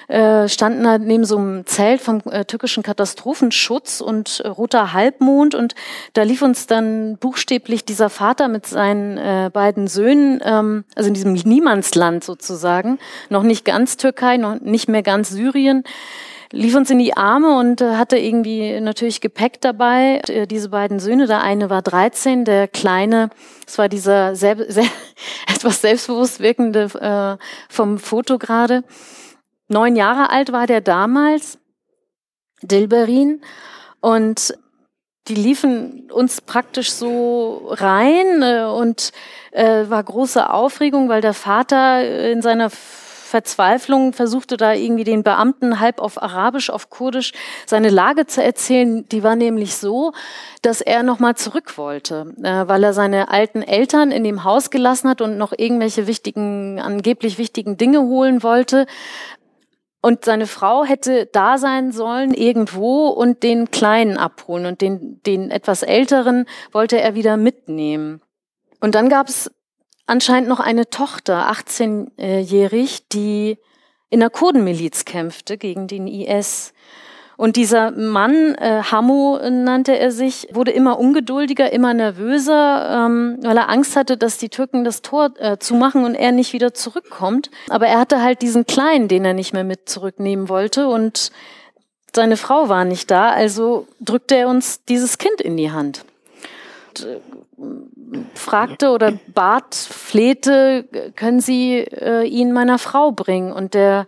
äh, 0.08 0.48
standen 0.48 0.84
da 0.84 0.98
neben 0.98 1.24
so 1.24 1.36
einem 1.36 1.66
Zelt 1.66 2.00
vom 2.00 2.20
äh, 2.30 2.44
türkischen 2.44 2.82
Katastrophenschutz 2.82 4.00
und 4.00 4.40
äh, 4.40 4.48
roter 4.48 4.92
Halbmond 4.92 5.54
und 5.54 5.74
da 6.12 6.22
lief 6.22 6.42
uns 6.42 6.66
dann 6.66 7.16
buchstäblich 7.18 7.84
dieser 7.84 8.10
Vater 8.10 8.48
mit 8.48 8.66
seinen 8.66 9.18
äh, 9.18 9.50
beiden 9.52 9.88
Söhnen, 9.88 10.40
ähm, 10.44 10.84
also 10.94 11.08
in 11.08 11.14
diesem 11.14 11.32
Niemandsland 11.32 12.24
sozusagen, 12.24 12.98
noch 13.30 13.42
nicht 13.42 13.64
ganz 13.64 13.96
Türkei, 13.96 14.36
noch 14.36 14.60
nicht 14.60 14.88
mehr 14.88 15.02
ganz 15.02 15.30
Syrien, 15.30 15.84
lief 16.52 16.74
uns 16.74 16.90
in 16.90 16.98
die 16.98 17.16
Arme 17.16 17.58
und 17.58 17.80
äh, 17.80 17.96
hatte 17.96 18.18
irgendwie 18.18 18.80
natürlich 18.80 19.20
Gepäck 19.20 19.60
dabei. 19.60 20.20
Äh, 20.28 20.46
diese 20.46 20.68
beiden 20.68 21.00
Söhne, 21.00 21.26
der 21.26 21.42
eine 21.42 21.70
war 21.70 21.82
13, 21.82 22.44
der 22.44 22.68
kleine, 22.68 23.30
es 23.66 23.78
war 23.78 23.88
dieser 23.88 24.36
sehr, 24.36 24.56
sehr, 24.68 24.86
etwas 25.48 25.80
selbstbewusst 25.80 26.40
wirkende 26.40 26.84
äh, 27.38 27.42
vom 27.68 27.98
Foto 27.98 28.38
gerade. 28.38 28.84
Neun 29.68 29.96
Jahre 29.96 30.30
alt 30.30 30.52
war 30.52 30.66
der 30.66 30.80
damals, 30.80 31.58
Dilberin, 32.62 33.40
und 34.00 34.56
die 35.28 35.34
liefen 35.34 36.10
uns 36.12 36.40
praktisch 36.40 36.92
so 36.92 37.68
rein 37.70 38.42
äh, 38.42 38.64
und 38.64 39.12
äh, 39.50 39.84
war 39.88 40.02
große 40.02 40.50
Aufregung, 40.50 41.08
weil 41.08 41.20
der 41.20 41.34
Vater 41.34 42.30
in 42.30 42.42
seiner 42.42 42.70
Verzweiflung 42.70 44.12
versuchte 44.12 44.56
da 44.56 44.72
irgendwie 44.72 45.02
den 45.02 45.24
Beamten 45.24 45.80
halb 45.80 46.00
auf 46.00 46.22
Arabisch, 46.22 46.70
auf 46.70 46.90
Kurdisch 46.90 47.32
seine 47.66 47.90
Lage 47.90 48.26
zu 48.26 48.42
erzählen. 48.42 49.06
Die 49.08 49.24
war 49.24 49.34
nämlich 49.34 49.74
so, 49.74 50.12
dass 50.62 50.80
er 50.80 51.02
nochmal 51.02 51.34
zurück 51.34 51.76
wollte, 51.76 52.34
äh, 52.42 52.68
weil 52.68 52.84
er 52.84 52.92
seine 52.92 53.28
alten 53.28 53.62
Eltern 53.62 54.12
in 54.12 54.22
dem 54.22 54.44
Haus 54.44 54.70
gelassen 54.70 55.10
hat 55.10 55.20
und 55.20 55.38
noch 55.38 55.52
irgendwelche 55.56 56.06
wichtigen, 56.06 56.80
angeblich 56.80 57.36
wichtigen 57.36 57.76
Dinge 57.76 58.02
holen 58.02 58.44
wollte. 58.44 58.86
Und 60.06 60.24
seine 60.24 60.46
Frau 60.46 60.84
hätte 60.84 61.26
da 61.26 61.58
sein 61.58 61.90
sollen 61.90 62.32
irgendwo 62.32 63.08
und 63.08 63.42
den 63.42 63.72
Kleinen 63.72 64.18
abholen 64.18 64.66
und 64.66 64.80
den, 64.80 65.20
den 65.24 65.50
etwas 65.50 65.82
Älteren 65.82 66.46
wollte 66.70 67.00
er 67.00 67.16
wieder 67.16 67.36
mitnehmen. 67.36 68.22
Und 68.80 68.94
dann 68.94 69.08
gab 69.08 69.26
es 69.26 69.50
anscheinend 70.06 70.48
noch 70.48 70.60
eine 70.60 70.90
Tochter, 70.90 71.50
18-jährig, 71.50 73.08
die 73.08 73.58
in 74.08 74.20
der 74.20 74.30
Kurdenmiliz 74.30 75.06
kämpfte 75.06 75.58
gegen 75.58 75.88
den 75.88 76.06
IS. 76.06 76.72
Und 77.36 77.56
dieser 77.56 77.90
Mann, 77.90 78.54
äh, 78.54 78.82
Hamo 78.90 79.38
nannte 79.50 79.98
er 79.98 80.10
sich, 80.10 80.48
wurde 80.52 80.70
immer 80.70 80.98
ungeduldiger, 80.98 81.70
immer 81.72 81.92
nervöser, 81.92 83.06
ähm, 83.06 83.38
weil 83.42 83.56
er 83.56 83.68
Angst 83.68 83.94
hatte, 83.94 84.16
dass 84.16 84.38
die 84.38 84.48
Türken 84.48 84.84
das 84.84 85.02
Tor 85.02 85.30
äh, 85.38 85.58
zumachen 85.58 86.04
und 86.04 86.14
er 86.14 86.32
nicht 86.32 86.52
wieder 86.54 86.72
zurückkommt. 86.72 87.50
Aber 87.68 87.86
er 87.86 87.98
hatte 87.98 88.22
halt 88.22 88.40
diesen 88.40 88.66
Kleinen, 88.66 89.08
den 89.08 89.24
er 89.24 89.34
nicht 89.34 89.52
mehr 89.52 89.64
mit 89.64 89.88
zurücknehmen 89.88 90.48
wollte 90.48 90.88
und 90.88 91.30
seine 92.14 92.38
Frau 92.38 92.70
war 92.70 92.86
nicht 92.86 93.10
da, 93.10 93.30
also 93.30 93.86
drückte 94.00 94.36
er 94.36 94.48
uns 94.48 94.82
dieses 94.84 95.18
Kind 95.18 95.42
in 95.42 95.58
die 95.58 95.70
Hand. 95.70 96.06
Und, 96.88 97.06
äh, 97.06 97.20
fragte 98.34 98.90
oder 98.90 99.12
bat, 99.34 99.74
flehte, 99.74 100.84
können 101.16 101.40
Sie 101.40 101.78
äh, 101.78 102.24
ihn 102.24 102.52
meiner 102.52 102.78
Frau 102.78 103.12
bringen? 103.12 103.52
Und 103.52 103.74
der 103.74 104.06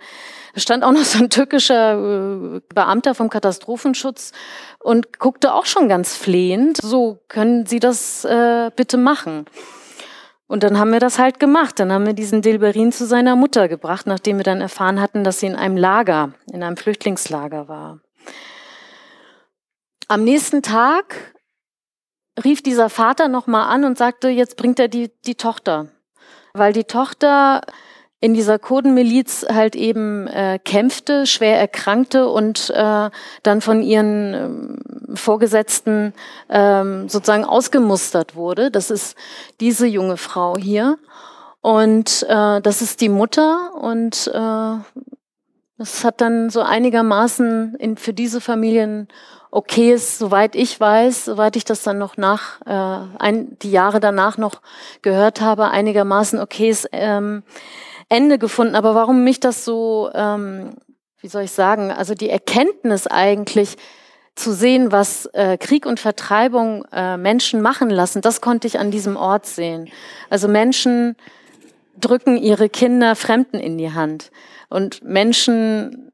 stand 0.59 0.85
auch 0.85 0.93
noch 0.93 1.05
so 1.05 1.19
ein 1.19 1.31
türkischer 1.31 2.57
äh, 2.57 2.61
Beamter 2.75 3.15
vom 3.15 3.31
Katastrophenschutz 3.31 4.33
und 4.79 5.19
guckte 5.19 5.55
auch 5.55 5.67
schon 5.67 5.89
ganz 5.89 6.17
flehend. 6.17 6.79
So, 6.79 7.19
können 7.29 7.67
Sie 7.67 7.81
das 7.81 8.25
äh, 8.25 8.71
bitte 8.75 8.97
machen? 8.97 9.47
Und 10.49 10.63
dann 10.63 10.79
haben 10.79 10.93
wir 10.93 11.01
das 11.01 11.19
halt 11.19 11.39
gemacht. 11.39 11.79
Dann 11.79 11.93
haben 11.93 12.07
wir 12.07 12.15
diesen 12.15 12.41
Dilberin 12.41 12.91
zu 12.91 13.07
seiner 13.07 13.37
Mutter 13.37 13.69
gebracht, 13.69 14.07
nachdem 14.07 14.39
wir 14.39 14.45
dann 14.45 14.63
erfahren 14.63 15.01
hatten, 15.01 15.23
dass 15.23 15.41
sie 15.41 15.47
in 15.47 15.57
einem 15.57 15.77
Lager, 15.77 16.33
in 16.51 16.63
einem 16.63 16.79
Flüchtlingslager 16.79 17.69
war. 17.69 18.01
Am 20.09 20.25
nächsten 20.25 20.63
Tag 20.63 21.35
rief 22.43 22.63
dieser 22.63 22.89
Vater 22.89 23.29
nochmal 23.29 23.69
an 23.69 23.85
und 23.85 23.99
sagte, 23.99 24.29
jetzt 24.31 24.57
bringt 24.57 24.79
er 24.79 24.89
die, 24.89 25.11
die 25.27 25.35
Tochter. 25.35 25.89
Weil 26.55 26.73
die 26.73 26.85
Tochter 26.85 27.61
in 28.21 28.35
dieser 28.35 28.59
Kurdenmiliz 28.59 29.47
halt 29.49 29.77
eben 29.77 30.27
äh, 30.27 30.59
kämpfte, 30.65 31.27
schwer 31.27 31.59
erkrankte 31.59 32.29
und 32.29 32.71
äh, 32.71 33.11
dann 33.43 33.61
von 33.61 33.83
ihren 33.83 34.35
ähm, 34.35 35.17
Vorgesetzten 35.17 36.13
ähm, 36.49 37.09
sozusagen 37.09 37.45
ausgemustert 37.45 38.35
wurde. 38.35 38.71
Das 38.71 38.91
ist 38.91 39.17
diese 39.61 39.87
junge 39.87 40.17
Frau 40.17 40.57
hier. 40.57 40.99
Und 41.61 42.27
äh, 42.29 42.61
das 42.61 42.83
ist 42.83 43.01
die 43.01 43.09
Mutter 43.09 43.75
und 43.75 44.29
äh, 44.33 45.01
das 45.77 46.03
hat 46.03 46.21
dann 46.21 46.51
so 46.51 46.63
einigermaßen 46.63 47.77
in, 47.77 47.97
für 47.97 48.13
diese 48.13 48.41
Familien 48.41 49.09
okay 49.51 49.93
ist, 49.93 50.19
soweit 50.19 50.57
ich 50.57 50.79
weiß, 50.79 51.25
soweit 51.25 51.57
ich 51.57 51.65
das 51.65 51.83
dann 51.83 51.99
noch 51.99 52.17
nach, 52.17 52.61
äh, 52.67 53.07
ein, 53.19 53.57
die 53.61 53.71
Jahre 53.71 54.01
danach 54.01 54.39
noch 54.39 54.61
gehört 55.03 55.41
habe, 55.41 55.69
einigermaßen 55.69 56.41
okay 56.41 56.69
ist. 56.69 56.89
Ähm, 56.93 57.43
Ende 58.09 58.39
gefunden. 58.39 58.75
Aber 58.75 58.95
warum 58.95 59.25
mich 59.25 59.41
das 59.41 59.65
so, 59.65 60.11
ähm, 60.15 60.77
wie 61.21 61.29
soll 61.29 61.43
ich 61.43 61.53
sagen, 61.53 61.91
also 61.91 62.15
die 62.15 62.31
Erkenntnis 62.31 63.07
eigentlich 63.07 63.77
zu 64.35 64.53
sehen, 64.53 64.93
was 64.93 65.27
äh, 65.33 65.59
Krieg 65.59 65.85
und 65.85 65.99
Vertreibung 65.99 66.85
äh, 66.93 67.17
Menschen 67.17 67.61
machen 67.61 67.91
lassen, 67.91 68.23
das 68.23 68.41
konnte 68.41 68.67
ich 68.67 68.79
an 68.79 68.91
diesem 68.91 69.17
Ort 69.17 69.47
sehen. 69.47 69.91
Also 70.31 70.47
Menschen 70.47 71.17
drücken 71.99 72.37
ihre 72.37 72.69
Kinder 72.69 73.17
Fremden 73.17 73.59
in 73.59 73.79
die 73.79 73.93
Hand 73.93 74.31
und 74.69 75.03
Menschen 75.03 76.13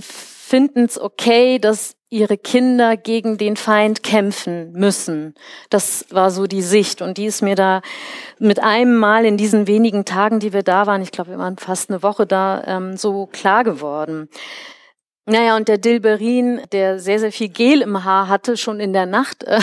finden 0.00 0.84
es 0.84 1.00
okay, 1.00 1.58
dass 1.58 1.97
ihre 2.10 2.38
Kinder 2.38 2.96
gegen 2.96 3.36
den 3.36 3.56
Feind 3.56 4.02
kämpfen 4.02 4.72
müssen. 4.72 5.34
Das 5.68 6.06
war 6.10 6.30
so 6.30 6.46
die 6.46 6.62
Sicht 6.62 7.02
und 7.02 7.18
die 7.18 7.26
ist 7.26 7.42
mir 7.42 7.54
da 7.54 7.82
mit 8.38 8.62
einem 8.62 8.96
Mal 8.96 9.26
in 9.26 9.36
diesen 9.36 9.66
wenigen 9.66 10.04
Tagen, 10.04 10.40
die 10.40 10.52
wir 10.52 10.62
da 10.62 10.86
waren, 10.86 11.02
ich 11.02 11.12
glaube, 11.12 11.30
wir 11.30 11.38
waren 11.38 11.58
fast 11.58 11.90
eine 11.90 12.02
Woche 12.02 12.26
da, 12.26 12.62
ähm, 12.66 12.96
so 12.96 13.26
klar 13.26 13.62
geworden. 13.62 14.28
Naja, 15.30 15.56
und 15.56 15.68
der 15.68 15.76
Dilberin, 15.76 16.62
der 16.72 16.98
sehr, 16.98 17.18
sehr 17.18 17.30
viel 17.30 17.50
Gel 17.50 17.82
im 17.82 18.02
Haar 18.02 18.28
hatte, 18.28 18.56
schon 18.56 18.80
in 18.80 18.94
der 18.94 19.04
Nacht, 19.04 19.44
äh, 19.44 19.60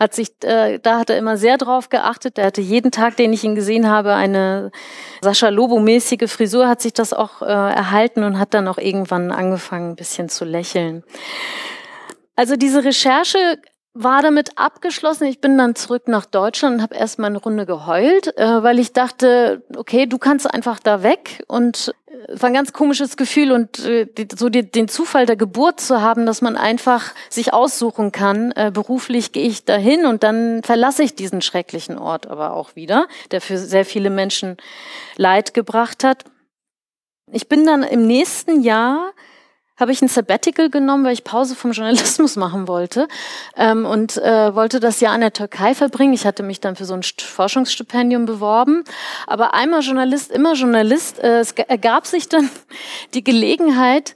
hat 0.00 0.12
sich, 0.12 0.32
äh, 0.42 0.80
da 0.80 0.98
hat 0.98 1.10
er 1.10 1.18
immer 1.18 1.36
sehr 1.36 1.58
drauf 1.58 1.90
geachtet. 1.90 2.36
Der 2.36 2.46
hatte 2.46 2.60
jeden 2.60 2.90
Tag, 2.90 3.16
den 3.16 3.32
ich 3.32 3.44
ihn 3.44 3.54
gesehen 3.54 3.88
habe, 3.88 4.14
eine 4.14 4.72
Sascha 5.20 5.50
Lobo-mäßige 5.50 6.28
Frisur, 6.28 6.66
hat 6.66 6.82
sich 6.82 6.92
das 6.92 7.12
auch 7.12 7.40
äh, 7.40 7.44
erhalten 7.44 8.24
und 8.24 8.40
hat 8.40 8.52
dann 8.52 8.66
auch 8.66 8.78
irgendwann 8.78 9.30
angefangen, 9.30 9.90
ein 9.90 9.96
bisschen 9.96 10.28
zu 10.28 10.44
lächeln. 10.44 11.04
Also 12.36 12.56
diese 12.56 12.84
Recherche 12.84 13.58
war 13.98 14.20
damit 14.20 14.58
abgeschlossen. 14.58 15.24
Ich 15.24 15.40
bin 15.40 15.56
dann 15.56 15.74
zurück 15.74 16.06
nach 16.06 16.26
Deutschland 16.26 16.76
und 16.76 16.82
habe 16.82 16.94
erstmal 16.94 17.30
eine 17.30 17.38
Runde 17.38 17.64
geheult, 17.64 18.36
äh, 18.36 18.62
weil 18.62 18.78
ich 18.78 18.92
dachte, 18.92 19.64
okay, 19.74 20.06
du 20.06 20.18
kannst 20.18 20.52
einfach 20.52 20.78
da 20.78 21.02
weg. 21.02 21.42
Und 21.48 21.94
äh, 22.06 22.32
es 22.32 22.42
war 22.42 22.50
ein 22.50 22.54
ganz 22.54 22.74
komisches 22.74 23.16
Gefühl 23.16 23.52
und 23.52 23.84
äh, 23.86 24.06
so 24.36 24.50
die, 24.50 24.70
den 24.70 24.88
Zufall 24.88 25.24
der 25.24 25.36
Geburt 25.36 25.80
zu 25.80 26.02
haben, 26.02 26.26
dass 26.26 26.42
man 26.42 26.56
einfach 26.58 27.14
sich 27.30 27.54
aussuchen 27.54 28.12
kann, 28.12 28.52
äh, 28.52 28.70
beruflich 28.72 29.32
gehe 29.32 29.46
ich 29.46 29.64
dahin 29.64 30.04
und 30.04 30.22
dann 30.22 30.62
verlasse 30.62 31.02
ich 31.02 31.14
diesen 31.14 31.40
schrecklichen 31.40 31.96
Ort 31.96 32.26
aber 32.26 32.52
auch 32.52 32.76
wieder, 32.76 33.08
der 33.30 33.40
für 33.40 33.56
sehr 33.56 33.86
viele 33.86 34.10
Menschen 34.10 34.58
Leid 35.16 35.54
gebracht 35.54 36.04
hat. 36.04 36.24
Ich 37.32 37.48
bin 37.48 37.64
dann 37.64 37.82
im 37.82 38.06
nächsten 38.06 38.60
Jahr 38.60 39.12
habe 39.78 39.92
ich 39.92 40.02
ein 40.02 40.08
Sabbatical 40.08 40.70
genommen, 40.70 41.04
weil 41.04 41.12
ich 41.12 41.24
Pause 41.24 41.54
vom 41.54 41.72
Journalismus 41.72 42.36
machen 42.36 42.68
wollte 42.68 43.08
ähm, 43.56 43.84
und 43.84 44.16
äh, 44.16 44.54
wollte 44.54 44.80
das 44.80 45.00
Jahr 45.00 45.14
in 45.14 45.20
der 45.20 45.32
Türkei 45.32 45.74
verbringen. 45.74 46.14
Ich 46.14 46.26
hatte 46.26 46.42
mich 46.42 46.60
dann 46.60 46.76
für 46.76 46.84
so 46.84 46.94
ein 46.94 47.02
Forschungsstipendium 47.02 48.26
beworben, 48.26 48.84
aber 49.26 49.54
einmal 49.54 49.82
Journalist, 49.82 50.30
immer 50.30 50.54
Journalist. 50.54 51.18
Äh, 51.18 51.40
es 51.40 51.52
ergab 51.52 52.06
sich 52.06 52.28
dann 52.28 52.48
die 53.14 53.24
Gelegenheit, 53.24 54.14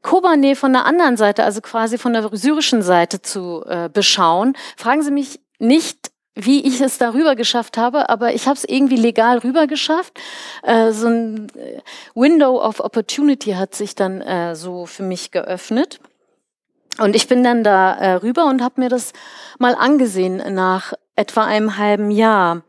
Kobane 0.00 0.54
von 0.54 0.72
der 0.72 0.86
anderen 0.86 1.16
Seite, 1.16 1.42
also 1.42 1.60
quasi 1.60 1.98
von 1.98 2.12
der 2.12 2.28
syrischen 2.32 2.82
Seite 2.82 3.20
zu 3.20 3.64
äh, 3.66 3.88
beschauen. 3.92 4.56
Fragen 4.76 5.02
Sie 5.02 5.10
mich 5.10 5.40
nicht, 5.58 6.11
wie 6.34 6.66
ich 6.66 6.80
es 6.80 6.98
darüber 6.98 7.36
geschafft 7.36 7.76
habe, 7.76 8.08
aber 8.08 8.34
ich 8.34 8.46
habe 8.46 8.56
es 8.56 8.64
irgendwie 8.64 8.96
legal 8.96 9.38
rüber 9.38 9.66
geschafft. 9.66 10.18
Äh, 10.62 10.92
so 10.92 11.08
ein 11.08 11.48
äh, 11.56 11.80
Window 12.14 12.62
of 12.62 12.80
Opportunity 12.80 13.52
hat 13.52 13.74
sich 13.74 13.94
dann 13.94 14.20
äh, 14.22 14.54
so 14.54 14.86
für 14.86 15.02
mich 15.02 15.30
geöffnet. 15.30 16.00
Und 16.98 17.16
ich 17.16 17.28
bin 17.28 17.42
dann 17.42 17.64
da 17.64 17.94
äh, 17.94 18.12
rüber 18.14 18.46
und 18.46 18.62
habe 18.62 18.80
mir 18.80 18.88
das 18.88 19.12
mal 19.58 19.74
angesehen 19.74 20.42
nach 20.54 20.94
etwa 21.16 21.44
einem 21.44 21.76
halben 21.76 22.10
Jahr. 22.10 22.62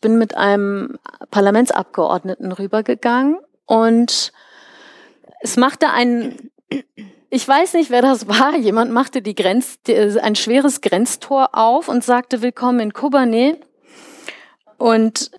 bin 0.00 0.18
mit 0.18 0.36
einem 0.36 0.98
Parlamentsabgeordneten 1.30 2.52
rübergegangen 2.52 3.38
und 3.66 4.32
es 5.40 5.56
machte 5.56 5.90
ein, 5.90 6.50
ich 7.34 7.48
weiß 7.48 7.72
nicht, 7.74 7.90
wer 7.90 8.00
das 8.00 8.28
war, 8.28 8.54
jemand 8.54 8.92
machte 8.92 9.20
die 9.20 9.34
Grenz, 9.34 9.80
ein 9.88 10.36
schweres 10.36 10.80
Grenztor 10.80 11.48
auf 11.52 11.88
und 11.88 12.04
sagte 12.04 12.42
Willkommen 12.42 12.78
in 12.78 12.92
Kobane. 12.92 13.58
Und 14.78 15.32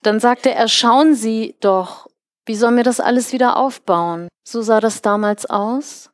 dann 0.00 0.20
sagte 0.20 0.54
er, 0.54 0.68
schauen 0.68 1.14
Sie 1.14 1.54
doch, 1.60 2.06
wie 2.46 2.54
sollen 2.54 2.78
wir 2.78 2.82
das 2.82 2.98
alles 2.98 3.34
wieder 3.34 3.58
aufbauen? 3.58 4.28
So 4.42 4.62
sah 4.62 4.80
das 4.80 5.02
damals 5.02 5.44
aus. 5.44 6.08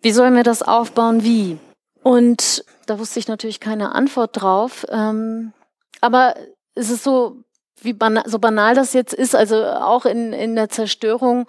Wie 0.00 0.12
sollen 0.12 0.36
wir 0.36 0.44
das 0.44 0.62
aufbauen? 0.62 1.24
Wie? 1.24 1.58
Und 2.04 2.64
da 2.86 3.00
wusste 3.00 3.18
ich 3.18 3.26
natürlich 3.26 3.58
keine 3.58 3.96
Antwort 3.96 4.40
drauf. 4.40 4.86
Ähm, 4.90 5.54
aber 6.00 6.36
es 6.76 6.90
ist 6.90 7.02
so, 7.02 7.42
wie 7.82 7.94
banal, 7.94 8.22
so 8.28 8.38
banal 8.38 8.76
das 8.76 8.92
jetzt 8.92 9.12
ist, 9.12 9.34
also 9.34 9.56
auch 9.64 10.04
in, 10.06 10.32
in 10.32 10.54
der 10.54 10.68
Zerstörung 10.68 11.48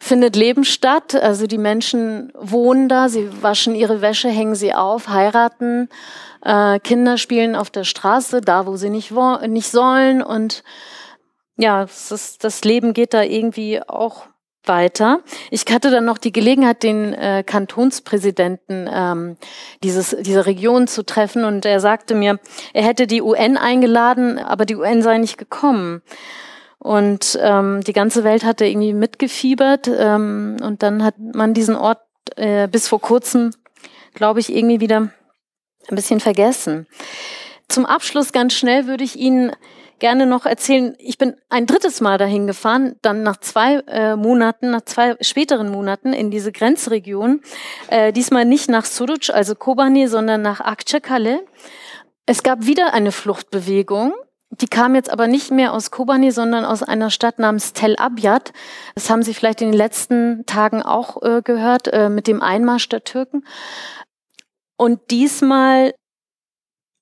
findet 0.00 0.36
Leben 0.36 0.64
statt. 0.64 1.14
Also 1.14 1.46
die 1.46 1.58
Menschen 1.58 2.32
wohnen 2.34 2.88
da, 2.88 3.08
sie 3.08 3.28
waschen 3.42 3.74
ihre 3.74 4.00
Wäsche, 4.00 4.28
hängen 4.28 4.54
sie 4.54 4.74
auf, 4.74 5.08
heiraten, 5.08 5.88
äh, 6.44 6.78
Kinder 6.80 7.18
spielen 7.18 7.56
auf 7.56 7.70
der 7.70 7.84
Straße, 7.84 8.40
da 8.40 8.66
wo 8.66 8.76
sie 8.76 8.90
nicht, 8.90 9.12
nicht 9.46 9.70
sollen. 9.70 10.22
Und 10.22 10.62
ja, 11.56 11.84
ist, 11.84 12.44
das 12.44 12.64
Leben 12.64 12.92
geht 12.92 13.14
da 13.14 13.22
irgendwie 13.22 13.80
auch 13.86 14.26
weiter. 14.66 15.20
Ich 15.50 15.64
hatte 15.70 15.90
dann 15.90 16.04
noch 16.04 16.18
die 16.18 16.32
Gelegenheit, 16.32 16.82
den 16.82 17.12
äh, 17.12 17.42
Kantonspräsidenten 17.44 18.88
ähm, 18.92 19.36
dieses, 19.82 20.16
dieser 20.20 20.46
Region 20.46 20.86
zu 20.86 21.04
treffen 21.04 21.44
und 21.44 21.66
er 21.66 21.80
sagte 21.80 22.14
mir, 22.14 22.38
er 22.72 22.84
hätte 22.84 23.06
die 23.06 23.22
UN 23.22 23.56
eingeladen, 23.56 24.38
aber 24.38 24.64
die 24.64 24.76
UN 24.76 25.02
sei 25.02 25.18
nicht 25.18 25.38
gekommen. 25.38 26.02
Und 26.84 27.38
ähm, 27.40 27.80
die 27.80 27.94
ganze 27.94 28.24
Welt 28.24 28.44
hatte 28.44 28.66
irgendwie 28.66 28.92
mitgefiebert 28.92 29.88
ähm, 29.88 30.58
und 30.60 30.82
dann 30.82 31.02
hat 31.02 31.14
man 31.18 31.54
diesen 31.54 31.76
Ort 31.76 32.02
äh, 32.36 32.68
bis 32.68 32.88
vor 32.88 33.00
kurzem, 33.00 33.52
glaube 34.12 34.40
ich, 34.40 34.54
irgendwie 34.54 34.80
wieder 34.80 35.08
ein 35.88 35.94
bisschen 35.96 36.20
vergessen. 36.20 36.86
Zum 37.68 37.86
Abschluss 37.86 38.32
ganz 38.32 38.52
schnell 38.52 38.86
würde 38.86 39.02
ich 39.02 39.16
Ihnen 39.16 39.52
gerne 39.98 40.26
noch 40.26 40.44
erzählen, 40.44 40.94
ich 40.98 41.16
bin 41.16 41.36
ein 41.48 41.64
drittes 41.64 42.02
Mal 42.02 42.18
dahin 42.18 42.46
gefahren, 42.46 42.96
dann 43.00 43.22
nach 43.22 43.38
zwei 43.38 43.76
äh, 43.86 44.14
Monaten, 44.14 44.70
nach 44.70 44.82
zwei 44.82 45.16
späteren 45.22 45.70
Monaten 45.70 46.12
in 46.12 46.30
diese 46.30 46.52
Grenzregion, 46.52 47.40
äh, 47.88 48.12
diesmal 48.12 48.44
nicht 48.44 48.68
nach 48.68 48.84
Suruc, 48.84 49.30
also 49.30 49.54
Kobani, 49.54 50.06
sondern 50.06 50.42
nach 50.42 50.60
Akçakale. 50.60 51.38
Es 52.26 52.42
gab 52.42 52.66
wieder 52.66 52.92
eine 52.92 53.10
Fluchtbewegung 53.10 54.12
die 54.60 54.68
kam 54.68 54.94
jetzt 54.94 55.10
aber 55.10 55.26
nicht 55.26 55.50
mehr 55.50 55.72
aus 55.72 55.90
Kobani, 55.90 56.30
sondern 56.30 56.64
aus 56.64 56.82
einer 56.82 57.10
Stadt 57.10 57.38
namens 57.38 57.72
Tel 57.72 57.96
Abyad. 57.96 58.52
Das 58.94 59.10
haben 59.10 59.22
Sie 59.22 59.34
vielleicht 59.34 59.62
in 59.62 59.68
den 59.68 59.76
letzten 59.76 60.46
Tagen 60.46 60.82
auch 60.82 61.22
äh, 61.22 61.42
gehört, 61.42 61.88
äh, 61.88 62.08
mit 62.08 62.26
dem 62.26 62.42
Einmarsch 62.42 62.88
der 62.88 63.04
Türken. 63.04 63.44
Und 64.76 65.10
diesmal, 65.10 65.94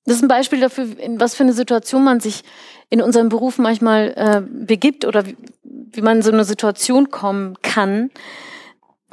das 0.05 0.17
ist 0.17 0.23
ein 0.23 0.27
Beispiel 0.27 0.59
dafür, 0.59 0.97
in 0.99 1.19
was 1.19 1.35
für 1.35 1.43
eine 1.43 1.53
Situation 1.53 2.03
man 2.03 2.19
sich 2.19 2.43
in 2.89 3.01
unserem 3.01 3.29
Beruf 3.29 3.57
manchmal 3.57 4.13
äh, 4.15 4.41
begibt 4.41 5.05
oder 5.05 5.25
wie, 5.25 5.37
wie 5.63 6.01
man 6.01 6.17
in 6.17 6.23
so 6.23 6.31
eine 6.31 6.45
Situation 6.45 7.09
kommen 7.09 7.57
kann. 7.61 8.11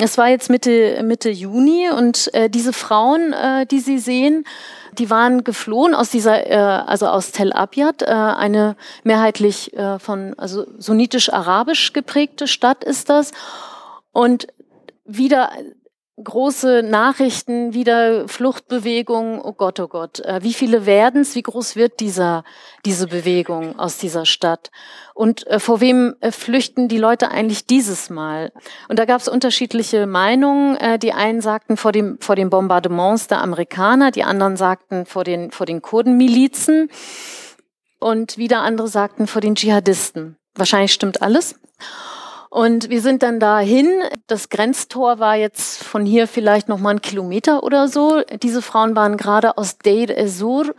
Es 0.03 0.17
war 0.17 0.29
jetzt 0.29 0.49
Mitte, 0.49 1.03
Mitte 1.03 1.29
Juni 1.29 1.91
und 1.91 2.33
äh, 2.33 2.49
diese 2.49 2.73
Frauen, 2.73 3.35
äh, 3.35 3.67
die 3.67 3.81
Sie 3.81 3.99
sehen, 3.99 4.45
die 4.99 5.11
waren 5.11 5.45
geflohen 5.45 5.95
aus 5.95 6.11
dieser, 6.11 6.47
äh, 6.51 6.55
also 6.55 7.07
aus 7.07 7.33
Tel 7.33 7.53
Abyad, 7.53 8.03
äh, 8.03 8.07
eine 8.07 8.77
mehrheitlich 9.05 9.77
äh, 9.77 9.99
von, 9.99 10.35
also 10.39 10.67
sunnitisch-arabisch 10.79 11.93
geprägte 11.93 12.47
Stadt 12.47 12.83
ist 12.83 13.11
das. 13.11 13.33
Und 14.13 14.47
wieder 15.05 15.51
große 16.23 16.83
Nachrichten, 16.83 17.75
wieder 17.75 18.29
Fluchtbewegungen. 18.29 19.41
Oh 19.41 19.53
Gott, 19.53 19.81
oh 19.81 19.89
Gott. 19.89 20.21
Äh, 20.21 20.41
wie 20.43 20.55
viele 20.55 20.87
werden 20.87 21.23
es? 21.23 21.35
Wie 21.35 21.43
groß 21.43 21.77
wird 21.77 22.01
dieser, 22.01 22.45
diese 22.85 23.07
Bewegung 23.07 23.79
aus 23.79 23.99
dieser 23.99 24.27
Stadt? 24.27 24.71
Und 25.15 25.47
äh, 25.47 25.59
vor 25.61 25.81
wem 25.81 26.15
äh, 26.21 26.33
flüchten 26.33 26.89
die 26.89 26.99
Leute 26.99 27.31
eigentlich 27.31 27.67
dieses 27.67 28.11
Mal? 28.11 28.53
Und 28.89 28.99
da 28.99 29.05
gab 29.05 29.21
es 29.21 29.29
unterschiedliche 29.29 30.07
Meinungen. 30.07 30.79
Die 31.01 31.13
einen 31.13 31.41
sagten 31.41 31.77
vor 31.77 31.93
dem, 31.93 32.19
vor 32.21 32.37
den 32.37 32.51
Bombardements 32.51 33.29
der 33.29 33.41
Amerikaner, 33.41 34.11
die 34.11 34.25
anderen 34.25 34.57
sagten 34.57 35.07
vor 35.07 35.25
den, 35.25 35.51
vor 35.51 35.67
den 35.67 35.83
Kurdenmilizen 35.83 36.91
und 37.99 38.39
wieder 38.39 38.63
andere 38.63 38.89
sagten 38.89 39.27
vor 39.27 39.41
den 39.41 39.55
Dschihadisten. 39.55 40.37
Wahrscheinlich 40.55 40.93
stimmt 40.93 41.23
alles. 41.23 41.55
Und 42.51 42.91
wir 42.91 43.01
sind 43.01 43.23
dann 43.23 43.39
dahin. 43.39 44.03
Das 44.27 44.49
Grenztor 44.49 45.21
war 45.21 45.37
jetzt 45.37 45.85
von 45.85 46.05
hier 46.05 46.27
vielleicht 46.27 46.69
noch 46.69 46.81
mal 46.81 46.91
ein 46.91 47.01
Kilometer 47.01 47.63
oder 47.63 47.87
so. 47.87 48.23
Diese 48.43 48.61
Frauen 48.61 48.97
waren 48.97 49.17
gerade 49.17 49.57
aus 49.57 49.79
Deir 49.79 50.19
ez-Zur 50.19 50.75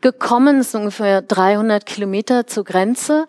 gekommen, 0.00 0.58
das 0.58 0.68
ist 0.68 0.74
ungefähr 0.76 1.20
300 1.20 1.84
Kilometer 1.84 2.46
zur 2.46 2.64
Grenze 2.64 3.26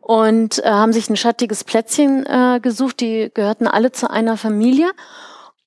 und 0.00 0.58
äh, 0.58 0.68
haben 0.68 0.92
sich 0.92 1.08
ein 1.08 1.16
schattiges 1.16 1.64
Plätzchen 1.64 2.26
äh, 2.26 2.58
gesucht. 2.60 3.00
Die 3.00 3.30
gehörten 3.32 3.68
alle 3.68 3.92
zu 3.92 4.10
einer 4.10 4.36
Familie. 4.36 4.90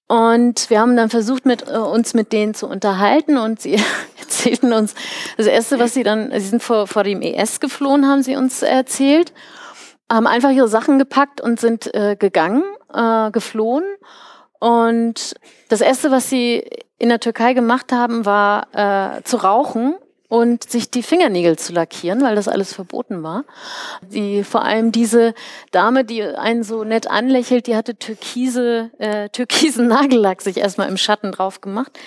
Und 0.08 0.70
wir 0.70 0.82
haben 0.82 0.98
dann 0.98 1.10
versucht, 1.10 1.46
mit, 1.46 1.68
äh, 1.68 1.78
uns 1.78 2.14
mit 2.14 2.34
denen 2.34 2.54
zu 2.54 2.68
unterhalten 2.68 3.38
und 3.38 3.62
sie 3.62 3.80
erzählten 4.20 4.74
uns, 4.74 4.94
das 5.38 5.48
Erste, 5.48 5.80
was 5.80 5.94
sie 5.94 6.04
dann, 6.04 6.30
sie 6.32 6.40
sind 6.42 6.62
vor, 6.62 6.88
vor 6.88 7.04
dem 7.04 7.22
ES 7.22 7.62
geflohen, 7.62 8.06
haben 8.06 8.22
sie 8.22 8.36
uns 8.36 8.62
erzählt 8.62 9.32
haben 10.14 10.28
einfach 10.28 10.52
ihre 10.52 10.68
Sachen 10.68 11.00
gepackt 11.00 11.42
und 11.42 11.60
sind 11.60 11.94
äh, 11.94 12.16
gegangen, 12.18 12.64
äh, 12.94 13.32
geflohen. 13.32 13.84
Und 14.60 15.34
das 15.70 15.82
Erste, 15.82 16.12
was 16.12 16.30
sie 16.30 16.64
in 16.98 17.10
der 17.10 17.20
Türkei 17.20 17.54
gemacht 17.54 17.92
haben, 17.92 18.26
war 18.26 18.68
äh, 19.18 19.24
zu 19.24 19.38
rauchen 19.38 19.96
und 20.30 20.64
sich 20.64 20.90
die 20.90 21.04
Fingernägel 21.04 21.58
zu 21.58 21.74
lackieren, 21.74 22.22
weil 22.22 22.36
das 22.36 22.48
alles 22.48 22.74
verboten 22.74 23.24
war. 23.24 23.44
Die, 24.02 24.44
vor 24.44 24.64
allem 24.64 24.92
diese 24.92 25.34
Dame, 25.72 26.06
die 26.06 26.24
einen 26.24 26.64
so 26.64 26.84
nett 26.84 27.08
anlächelt, 27.08 27.68
die 27.68 27.76
hatte 27.76 27.96
türkise, 27.96 28.90
äh, 29.00 29.30
türkisen 29.30 29.88
Nagellack 29.90 30.42
sich 30.42 30.58
erstmal 30.58 30.90
im 30.90 30.98
Schatten 30.98 31.32
drauf 31.32 31.62
gemacht. 31.62 32.00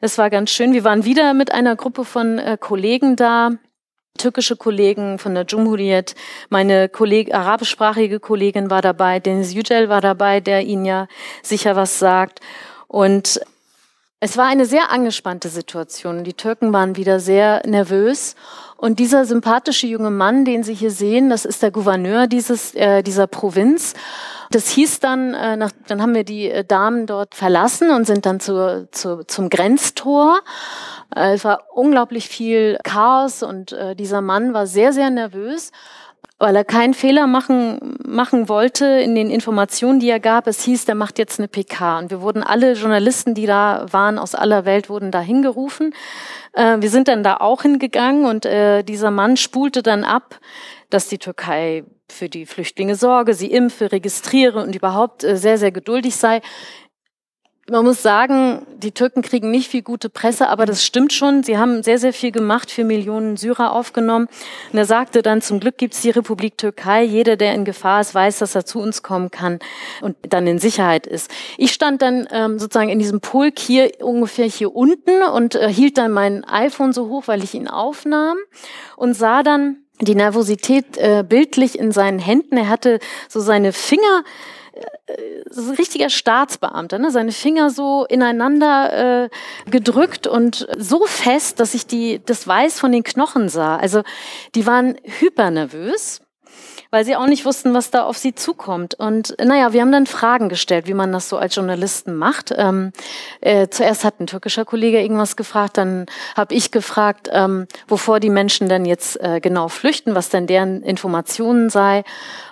Das 0.00 0.18
war 0.18 0.30
ganz 0.30 0.50
schön. 0.50 0.72
Wir 0.72 0.84
waren 0.84 1.04
wieder 1.04 1.34
mit 1.34 1.52
einer 1.52 1.76
Gruppe 1.76 2.04
von 2.04 2.38
äh, 2.38 2.56
Kollegen 2.58 3.16
da, 3.16 3.50
türkische 4.18 4.56
Kollegen 4.56 5.18
von 5.18 5.34
der 5.34 5.44
Cumhuriyet, 5.44 6.14
meine 6.48 6.88
Kolleg 6.88 7.34
arabischsprachige 7.34 8.20
Kollegin 8.20 8.70
war 8.70 8.82
dabei, 8.82 9.20
Deniz 9.20 9.54
Yücel 9.54 9.88
war 9.88 10.00
dabei, 10.00 10.40
der 10.40 10.62
Ihnen 10.62 10.84
ja 10.84 11.08
sicher 11.42 11.76
was 11.76 11.98
sagt. 11.98 12.40
Und 12.88 13.40
es 14.20 14.36
war 14.36 14.46
eine 14.46 14.66
sehr 14.66 14.92
angespannte 14.92 15.48
Situation. 15.48 16.22
Die 16.22 16.34
Türken 16.34 16.72
waren 16.72 16.94
wieder 16.96 17.18
sehr 17.18 17.60
nervös. 17.66 18.36
Und 18.82 18.98
dieser 18.98 19.26
sympathische 19.26 19.86
junge 19.86 20.10
Mann, 20.10 20.44
den 20.44 20.64
Sie 20.64 20.74
hier 20.74 20.90
sehen, 20.90 21.30
das 21.30 21.44
ist 21.44 21.62
der 21.62 21.70
Gouverneur 21.70 22.26
dieses, 22.26 22.74
äh, 22.74 23.04
dieser 23.04 23.28
Provinz. 23.28 23.94
Das 24.50 24.66
hieß 24.70 24.98
dann, 24.98 25.34
äh, 25.34 25.56
nach, 25.56 25.70
dann 25.86 26.02
haben 26.02 26.16
wir 26.16 26.24
die 26.24 26.50
äh, 26.50 26.64
Damen 26.64 27.06
dort 27.06 27.36
verlassen 27.36 27.90
und 27.90 28.08
sind 28.08 28.26
dann 28.26 28.40
zu, 28.40 28.88
zu, 28.90 29.24
zum 29.24 29.50
Grenztor. 29.50 30.40
Äh, 31.14 31.34
es 31.34 31.44
war 31.44 31.62
unglaublich 31.72 32.26
viel 32.26 32.76
Chaos 32.82 33.44
und 33.44 33.70
äh, 33.70 33.94
dieser 33.94 34.20
Mann 34.20 34.52
war 34.52 34.66
sehr, 34.66 34.92
sehr 34.92 35.10
nervös, 35.10 35.70
weil 36.42 36.56
er 36.56 36.64
keinen 36.64 36.92
Fehler 36.92 37.28
machen, 37.28 37.96
machen 38.04 38.48
wollte 38.48 38.84
in 38.84 39.14
den 39.14 39.30
Informationen, 39.30 40.00
die 40.00 40.10
er 40.10 40.18
gab. 40.18 40.48
Es 40.48 40.64
hieß, 40.64 40.86
der 40.86 40.96
macht 40.96 41.20
jetzt 41.20 41.38
eine 41.38 41.46
PK. 41.46 42.00
Und 42.00 42.10
wir 42.10 42.20
wurden 42.20 42.42
alle 42.42 42.72
Journalisten, 42.72 43.34
die 43.34 43.46
da 43.46 43.86
waren, 43.92 44.18
aus 44.18 44.34
aller 44.34 44.64
Welt, 44.64 44.90
wurden 44.90 45.12
da 45.12 45.20
hingerufen. 45.20 45.94
Äh, 46.52 46.78
wir 46.80 46.90
sind 46.90 47.06
dann 47.06 47.22
da 47.22 47.36
auch 47.36 47.62
hingegangen 47.62 48.24
und 48.24 48.44
äh, 48.44 48.82
dieser 48.82 49.12
Mann 49.12 49.36
spulte 49.36 49.84
dann 49.84 50.02
ab, 50.02 50.40
dass 50.90 51.06
die 51.06 51.18
Türkei 51.18 51.84
für 52.08 52.28
die 52.28 52.44
Flüchtlinge 52.44 52.96
sorge, 52.96 53.34
sie 53.34 53.52
impfe, 53.52 53.92
registriere 53.92 54.64
und 54.64 54.74
überhaupt 54.74 55.22
äh, 55.22 55.36
sehr, 55.36 55.58
sehr 55.58 55.70
geduldig 55.70 56.16
sei 56.16 56.40
man 57.72 57.86
muss 57.86 58.02
sagen, 58.02 58.66
die 58.76 58.92
Türken 58.92 59.22
kriegen 59.22 59.50
nicht 59.50 59.70
viel 59.70 59.80
gute 59.80 60.10
Presse, 60.10 60.50
aber 60.50 60.66
das 60.66 60.84
stimmt 60.84 61.12
schon. 61.14 61.42
Sie 61.42 61.56
haben 61.56 61.82
sehr, 61.82 61.98
sehr 61.98 62.12
viel 62.12 62.30
gemacht, 62.30 62.70
für 62.70 62.84
Millionen 62.84 63.38
Syrer 63.38 63.72
aufgenommen. 63.72 64.28
Und 64.70 64.78
er 64.78 64.84
sagte 64.84 65.22
dann, 65.22 65.40
zum 65.40 65.58
Glück 65.58 65.78
gibt 65.78 65.94
es 65.94 66.02
die 66.02 66.10
Republik 66.10 66.58
Türkei. 66.58 67.02
Jeder, 67.02 67.36
der 67.36 67.54
in 67.54 67.64
Gefahr 67.64 68.02
ist, 68.02 68.14
weiß, 68.14 68.40
dass 68.40 68.54
er 68.54 68.66
zu 68.66 68.78
uns 68.78 69.02
kommen 69.02 69.30
kann 69.30 69.58
und 70.02 70.16
dann 70.28 70.46
in 70.46 70.58
Sicherheit 70.58 71.06
ist. 71.06 71.30
Ich 71.56 71.72
stand 71.72 72.02
dann 72.02 72.28
ähm, 72.30 72.58
sozusagen 72.58 72.90
in 72.90 72.98
diesem 72.98 73.22
Pulk 73.22 73.58
hier 73.58 73.90
ungefähr 74.00 74.46
hier 74.46 74.76
unten 74.76 75.22
und 75.22 75.54
äh, 75.54 75.72
hielt 75.72 75.96
dann 75.96 76.12
mein 76.12 76.44
iPhone 76.44 76.92
so 76.92 77.08
hoch, 77.08 77.24
weil 77.26 77.42
ich 77.42 77.54
ihn 77.54 77.68
aufnahm 77.68 78.36
und 78.96 79.14
sah 79.14 79.42
dann 79.42 79.78
die 79.98 80.14
Nervosität 80.14 80.98
äh, 80.98 81.24
bildlich 81.26 81.78
in 81.78 81.90
seinen 81.90 82.18
Händen. 82.18 82.58
Er 82.58 82.68
hatte 82.68 82.98
so 83.28 83.40
seine 83.40 83.72
Finger 83.72 84.24
ein 84.74 85.70
richtiger 85.76 86.10
Staatsbeamter, 86.10 86.98
ne? 86.98 87.10
seine 87.10 87.32
Finger 87.32 87.70
so 87.70 88.04
ineinander 88.06 89.24
äh, 89.24 89.28
gedrückt 89.70 90.26
und 90.26 90.66
so 90.78 91.04
fest, 91.06 91.60
dass 91.60 91.74
ich 91.74 91.86
die, 91.86 92.20
das 92.24 92.46
Weiß 92.46 92.80
von 92.80 92.92
den 92.92 93.02
Knochen 93.02 93.48
sah. 93.48 93.76
Also 93.76 94.02
die 94.54 94.66
waren 94.66 94.96
hypernervös 95.04 96.21
weil 96.92 97.06
sie 97.06 97.16
auch 97.16 97.26
nicht 97.26 97.46
wussten, 97.46 97.72
was 97.72 97.90
da 97.90 98.04
auf 98.04 98.18
sie 98.18 98.34
zukommt. 98.34 98.94
Und 98.94 99.34
naja, 99.42 99.72
wir 99.72 99.80
haben 99.80 99.90
dann 99.90 100.06
Fragen 100.06 100.50
gestellt, 100.50 100.86
wie 100.86 100.94
man 100.94 101.10
das 101.10 101.30
so 101.30 101.38
als 101.38 101.54
Journalisten 101.56 102.14
macht. 102.14 102.52
Ähm, 102.54 102.92
äh, 103.40 103.68
zuerst 103.68 104.04
hat 104.04 104.20
ein 104.20 104.26
türkischer 104.26 104.66
Kollege 104.66 105.00
irgendwas 105.00 105.36
gefragt, 105.36 105.78
dann 105.78 106.04
habe 106.36 106.54
ich 106.54 106.70
gefragt, 106.70 107.30
ähm, 107.32 107.66
wovor 107.88 108.20
die 108.20 108.28
Menschen 108.28 108.68
denn 108.68 108.84
jetzt 108.84 109.18
äh, 109.22 109.40
genau 109.40 109.68
flüchten, 109.68 110.14
was 110.14 110.28
denn 110.28 110.46
deren 110.46 110.82
Informationen 110.82 111.70
sei. 111.70 112.04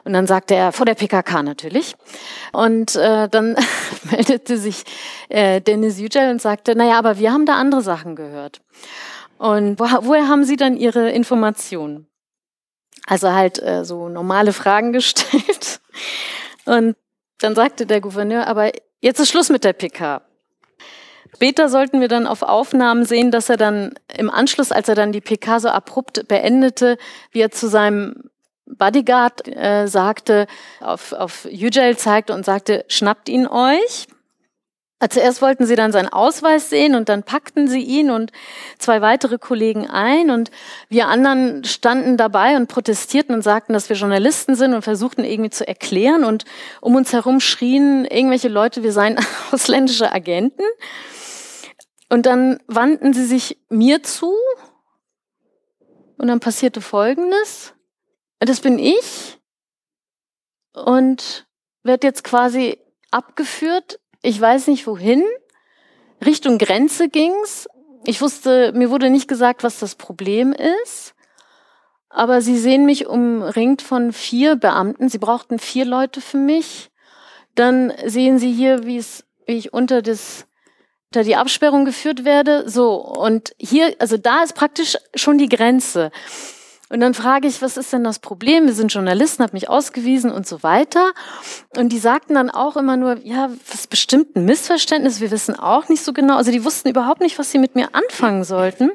Und 0.05 0.15
dann 0.15 0.27
sagte 0.27 0.55
er, 0.55 0.73
vor 0.73 0.87
der 0.87 0.95
PKK 0.95 1.43
natürlich. 1.43 1.95
Und 2.53 2.97
äh, 2.97 3.29
dann 3.29 3.57
meldete 4.11 4.57
sich 4.57 4.85
äh, 5.29 5.61
Dennis 5.61 6.01
Yücel 6.01 6.31
und 6.31 6.41
sagte, 6.41 6.75
naja, 6.75 6.99
aber 6.99 7.19
wir 7.19 7.31
haben 7.31 7.45
da 7.45 7.57
andere 7.57 7.83
Sachen 7.83 8.17
gehört. 8.17 8.63
Und 9.37 9.79
wo, 9.79 9.85
woher 9.85 10.29
haben 10.29 10.45
Sie 10.45 10.57
dann 10.57 10.79
Ihre 10.79 11.11
Informationen? 11.11 12.10
Also 13.07 13.33
halt 13.33 13.63
äh, 13.63 13.85
so 13.85 14.09
normale 14.09 14.53
Fragen 14.53 14.93
gestellt. 14.95 15.81
Und 16.65 16.97
dann 17.39 17.55
sagte 17.55 17.87
der 17.87 18.01
Gouverneur, 18.01 18.47
aber 18.47 18.71
jetzt 19.01 19.21
ist 19.21 19.31
Schluss 19.31 19.49
mit 19.49 19.65
der 19.65 19.73
PK. 19.73 20.23
Später 21.35 21.69
sollten 21.69 22.01
wir 22.01 22.09
dann 22.09 22.27
auf 22.27 22.43
Aufnahmen 22.43 23.05
sehen, 23.05 23.31
dass 23.31 23.49
er 23.49 23.57
dann 23.57 23.95
im 24.15 24.31
Anschluss, 24.31 24.73
als 24.73 24.89
er 24.89 24.95
dann 24.95 25.13
die 25.13 25.21
PK 25.21 25.61
so 25.61 25.69
abrupt 25.69 26.27
beendete, 26.29 26.99
wie 27.31 27.41
er 27.41 27.51
zu 27.51 27.69
seinem 27.69 28.31
Bodyguard 28.67 29.49
äh, 29.49 29.87
sagte, 29.87 30.47
auf, 30.81 31.13
auf 31.13 31.47
Yücel 31.51 31.97
zeigte 31.97 32.35
und 32.35 32.45
sagte, 32.45 32.85
schnappt 32.89 33.29
ihn 33.29 33.47
euch. 33.47 34.07
Zuerst 35.09 35.41
wollten 35.41 35.65
sie 35.65 35.77
dann 35.77 35.93
seinen 35.93 36.11
Ausweis 36.11 36.69
sehen 36.69 36.95
und 36.95 37.09
dann 37.09 37.23
packten 37.23 37.69
sie 37.69 37.81
ihn 37.81 38.11
und 38.11 38.33
zwei 38.79 39.01
weitere 39.01 39.39
Kollegen 39.39 39.89
ein 39.89 40.31
und 40.31 40.51
wir 40.91 41.09
anderen 41.09 41.65
standen 41.65 42.19
dabei 42.19 42.57
und 42.57 42.69
protestierten 42.69 43.35
und 43.35 43.41
sagten, 43.41 43.73
dass 43.73 43.89
wir 43.89 43.97
Journalisten 43.97 44.57
sind 44.57 44.75
und 44.75 44.83
versuchten 44.83 45.25
irgendwie 45.25 45.49
zu 45.49 45.67
erklären 45.67 46.23
und 46.25 46.45
um 46.83 46.97
uns 46.97 47.15
herum 47.15 47.41
schrien 47.41 48.05
irgendwelche 48.05 48.49
Leute, 48.49 48.83
wir 48.83 48.93
seien 48.93 49.19
ausländische 49.53 50.13
Agenten. 50.13 50.65
Und 52.11 52.27
dann 52.27 52.59
wandten 52.67 53.15
sie 53.15 53.25
sich 53.25 53.57
mir 53.71 54.03
zu 54.03 54.35
und 56.19 56.29
dann 56.29 56.41
passierte 56.41 56.83
Folgendes. 56.83 57.73
Das 58.39 58.61
bin 58.61 58.79
ich 58.79 59.39
und 60.75 61.47
werde 61.85 62.07
jetzt 62.07 62.23
quasi 62.23 62.79
abgeführt 63.11 63.99
ich 64.23 64.41
weiß 64.41 64.67
nicht 64.67 64.87
wohin. 64.87 65.23
Richtung 66.25 66.59
Grenze 66.59 67.09
ging's. 67.09 67.69
Ich 68.05 68.21
wusste, 68.21 68.73
mir 68.75 68.91
wurde 68.91 69.11
nicht 69.11 69.29
gesagt, 69.29 69.63
was 69.63 69.79
das 69.79 69.95
Problem 69.95 70.53
ist. 70.53 71.15
Aber 72.09 72.41
sie 72.43 72.59
sehen 72.59 72.87
mich 72.87 73.07
umringt 73.07 73.83
von 73.83 74.13
vier 74.13 74.57
Beamten. 74.57 75.09
Sie 75.09 75.19
brauchten 75.19 75.59
vier 75.59 75.85
Leute 75.85 76.21
für 76.21 76.39
mich. 76.39 76.91
Dann 77.55 77.93
sehen 78.05 78.39
sie 78.39 78.53
hier, 78.53 78.85
wie 78.85 78.97
es, 78.97 79.25
wie 79.47 79.57
ich 79.57 79.73
unter 79.73 80.03
das, 80.03 80.47
unter 81.13 81.25
die 81.25 81.37
Absperrung 81.37 81.85
geführt 81.85 82.25
werde. 82.25 82.69
So. 82.69 82.95
Und 82.97 83.55
hier, 83.59 83.95
also 84.01 84.17
da 84.17 84.43
ist 84.43 84.55
praktisch 84.55 84.97
schon 85.15 85.39
die 85.39 85.49
Grenze. 85.49 86.11
Und 86.91 86.99
dann 86.99 87.15
frage 87.15 87.47
ich, 87.47 87.63
was 87.63 87.77
ist 87.77 87.93
denn 87.93 88.03
das 88.03 88.19
Problem? 88.19 88.67
Wir 88.67 88.73
sind 88.75 88.93
Journalisten, 88.93 89.45
hat 89.45 89.53
mich 89.53 89.69
ausgewiesen 89.69 90.33
und 90.33 90.47
so 90.47 90.65
weiter. 90.65 91.13
Und 91.77 91.91
die 91.91 91.99
sagten 91.99 92.35
dann 92.35 92.51
auch 92.51 92.77
immer 92.77 92.97
nur, 92.97 93.19
ja, 93.25 93.49
was 93.71 93.87
bestimmt 93.87 94.35
ein 94.35 94.45
Missverständnis, 94.45 95.21
wir 95.21 95.31
wissen 95.31 95.55
auch 95.55 95.89
nicht 95.89 96.05
so 96.05 96.13
genau. 96.13 96.37
Also 96.37 96.51
die 96.51 96.65
wussten 96.65 96.89
überhaupt 96.89 97.21
nicht, 97.21 97.39
was 97.39 97.53
sie 97.53 97.59
mit 97.59 97.77
mir 97.77 97.95
anfangen 97.95 98.43
sollten. 98.43 98.91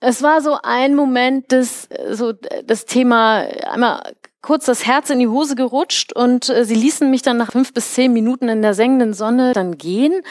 Es 0.00 0.22
war 0.22 0.42
so 0.42 0.58
ein 0.62 0.96
Moment, 0.96 1.52
das, 1.52 1.88
so, 2.10 2.32
das 2.64 2.84
Thema 2.84 3.44
einmal 3.70 4.02
kurz 4.42 4.66
das 4.66 4.84
Herz 4.84 5.10
in 5.10 5.20
die 5.20 5.28
Hose 5.28 5.54
gerutscht 5.54 6.12
und 6.12 6.48
äh, 6.48 6.64
sie 6.64 6.74
ließen 6.74 7.10
mich 7.10 7.22
dann 7.22 7.36
nach 7.36 7.52
fünf 7.52 7.74
bis 7.74 7.94
zehn 7.94 8.12
Minuten 8.12 8.48
in 8.48 8.62
der 8.62 8.74
sengenden 8.74 9.12
Sonne 9.12 9.52
dann 9.52 9.78
gehen. 9.78 10.22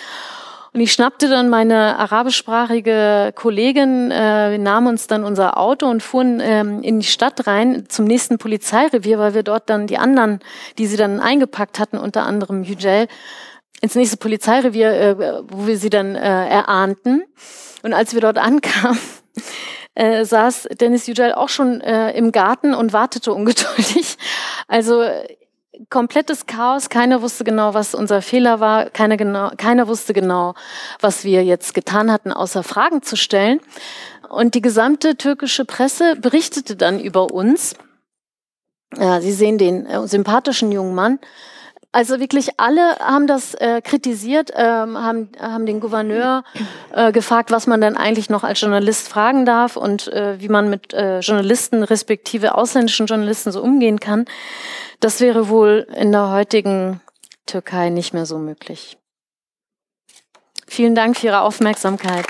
Und 0.74 0.82
ich 0.82 0.92
schnappte 0.92 1.30
dann 1.30 1.50
meine 1.50 1.98
arabischsprachige 1.98 3.32
Kollegin, 3.36 4.12
äh, 4.12 4.52
wir 4.52 4.60
nahmen 4.60 4.88
uns 4.88 5.08
dann 5.08 5.24
unser 5.24 5.58
Auto 5.58 5.88
und 5.88 6.04
fuhren 6.04 6.40
ähm, 6.42 6.82
in 6.84 7.00
die 7.00 7.06
Stadt 7.06 7.48
rein 7.48 7.86
zum 7.88 8.06
nächsten 8.06 8.38
Polizeirevier, 8.38 9.20
weil 9.20 9.34
wir 9.34 9.44
dort 9.44 9.70
dann 9.70 9.88
die 9.88 9.98
anderen, 9.98 10.40
die 10.78 10.88
sie 10.88 10.98
dann 10.98 11.20
eingepackt 11.20 11.80
hatten, 11.80 11.98
unter 11.98 12.26
anderem 12.26 12.64
Yücel, 12.64 13.08
ins 13.82 13.96
nächste 13.96 14.18
Polizeirevier, 14.18 14.92
äh, 14.92 15.44
wo 15.48 15.68
wir 15.68 15.78
sie 15.78 15.90
dann 15.90 16.16
äh, 16.16 16.48
erahnten. 16.48 17.24
Und 17.84 17.94
als 17.94 18.14
wir 18.14 18.22
dort 18.22 18.38
ankamen, 18.38 19.00
äh, 19.96 20.26
saß 20.26 20.68
Dennis 20.80 21.08
Yücel 21.08 21.34
auch 21.34 21.50
schon 21.50 21.82
äh, 21.82 22.12
im 22.12 22.32
Garten 22.32 22.74
und 22.74 22.94
wartete 22.94 23.34
ungeduldig. 23.34 24.18
Also 24.68 25.04
komplettes 25.90 26.46
Chaos. 26.46 26.90
Keiner 26.90 27.22
wusste 27.22 27.44
genau, 27.44 27.74
was 27.74 27.96
unser 27.96 28.22
Fehler 28.22 28.60
war. 28.60 28.90
Keiner, 28.90 29.18
genau, 29.18 29.52
keiner 29.58 29.88
wusste 29.88 30.13
genau, 30.13 30.54
was 31.00 31.24
wir 31.24 31.44
jetzt 31.44 31.74
getan 31.74 32.12
hatten, 32.12 32.32
außer 32.32 32.63
Fragen 32.63 33.02
zu 33.04 33.16
stellen. 33.16 33.60
Und 34.30 34.56
die 34.56 34.62
gesamte 34.62 35.16
türkische 35.16 35.66
Presse 35.66 36.16
berichtete 36.16 36.76
dann 36.76 37.00
über 37.00 37.32
uns. 37.32 37.76
Ja, 38.96 39.22
Sie 39.22 39.32
sehen 39.32 39.58
den 39.58 39.86
äh, 39.86 40.08
sympathischen 40.08 40.72
jungen 40.72 40.96
Mann. 40.96 41.20
Also 41.98 42.20
wirklich 42.20 42.60
alle 42.60 43.00
haben 43.00 43.26
das 43.26 43.56
äh, 43.56 43.82
kritisiert, 43.82 44.52
ähm, 44.56 45.00
haben, 45.00 45.32
haben 45.40 45.66
den 45.66 45.80
Gouverneur 45.80 46.44
äh, 46.94 47.12
gefragt, 47.12 47.50
was 47.50 47.66
man 47.66 47.82
denn 47.82 47.98
eigentlich 47.98 48.30
noch 48.30 48.44
als 48.44 48.62
Journalist 48.62 49.10
fragen 49.10 49.48
darf 49.48 49.76
und 49.76 50.08
äh, 50.10 50.40
wie 50.40 50.48
man 50.48 50.70
mit 50.70 50.94
äh, 50.94 51.22
Journalisten 51.22 51.82
respektive 51.82 52.54
ausländischen 52.54 53.08
Journalisten 53.08 53.52
so 53.52 53.64
umgehen 53.64 54.00
kann. 54.00 54.26
Das 55.00 55.22
wäre 55.22 55.50
wohl 55.50 55.88
in 55.96 56.12
der 56.12 56.30
heutigen 56.30 57.02
Türkei 57.48 57.90
nicht 57.90 58.14
mehr 58.14 58.28
so 58.28 58.38
möglich. 58.38 59.00
Vielen 60.68 60.94
Dank 60.94 61.18
für 61.18 61.26
Ihre 61.26 61.42
Aufmerksamkeit. 61.42 62.28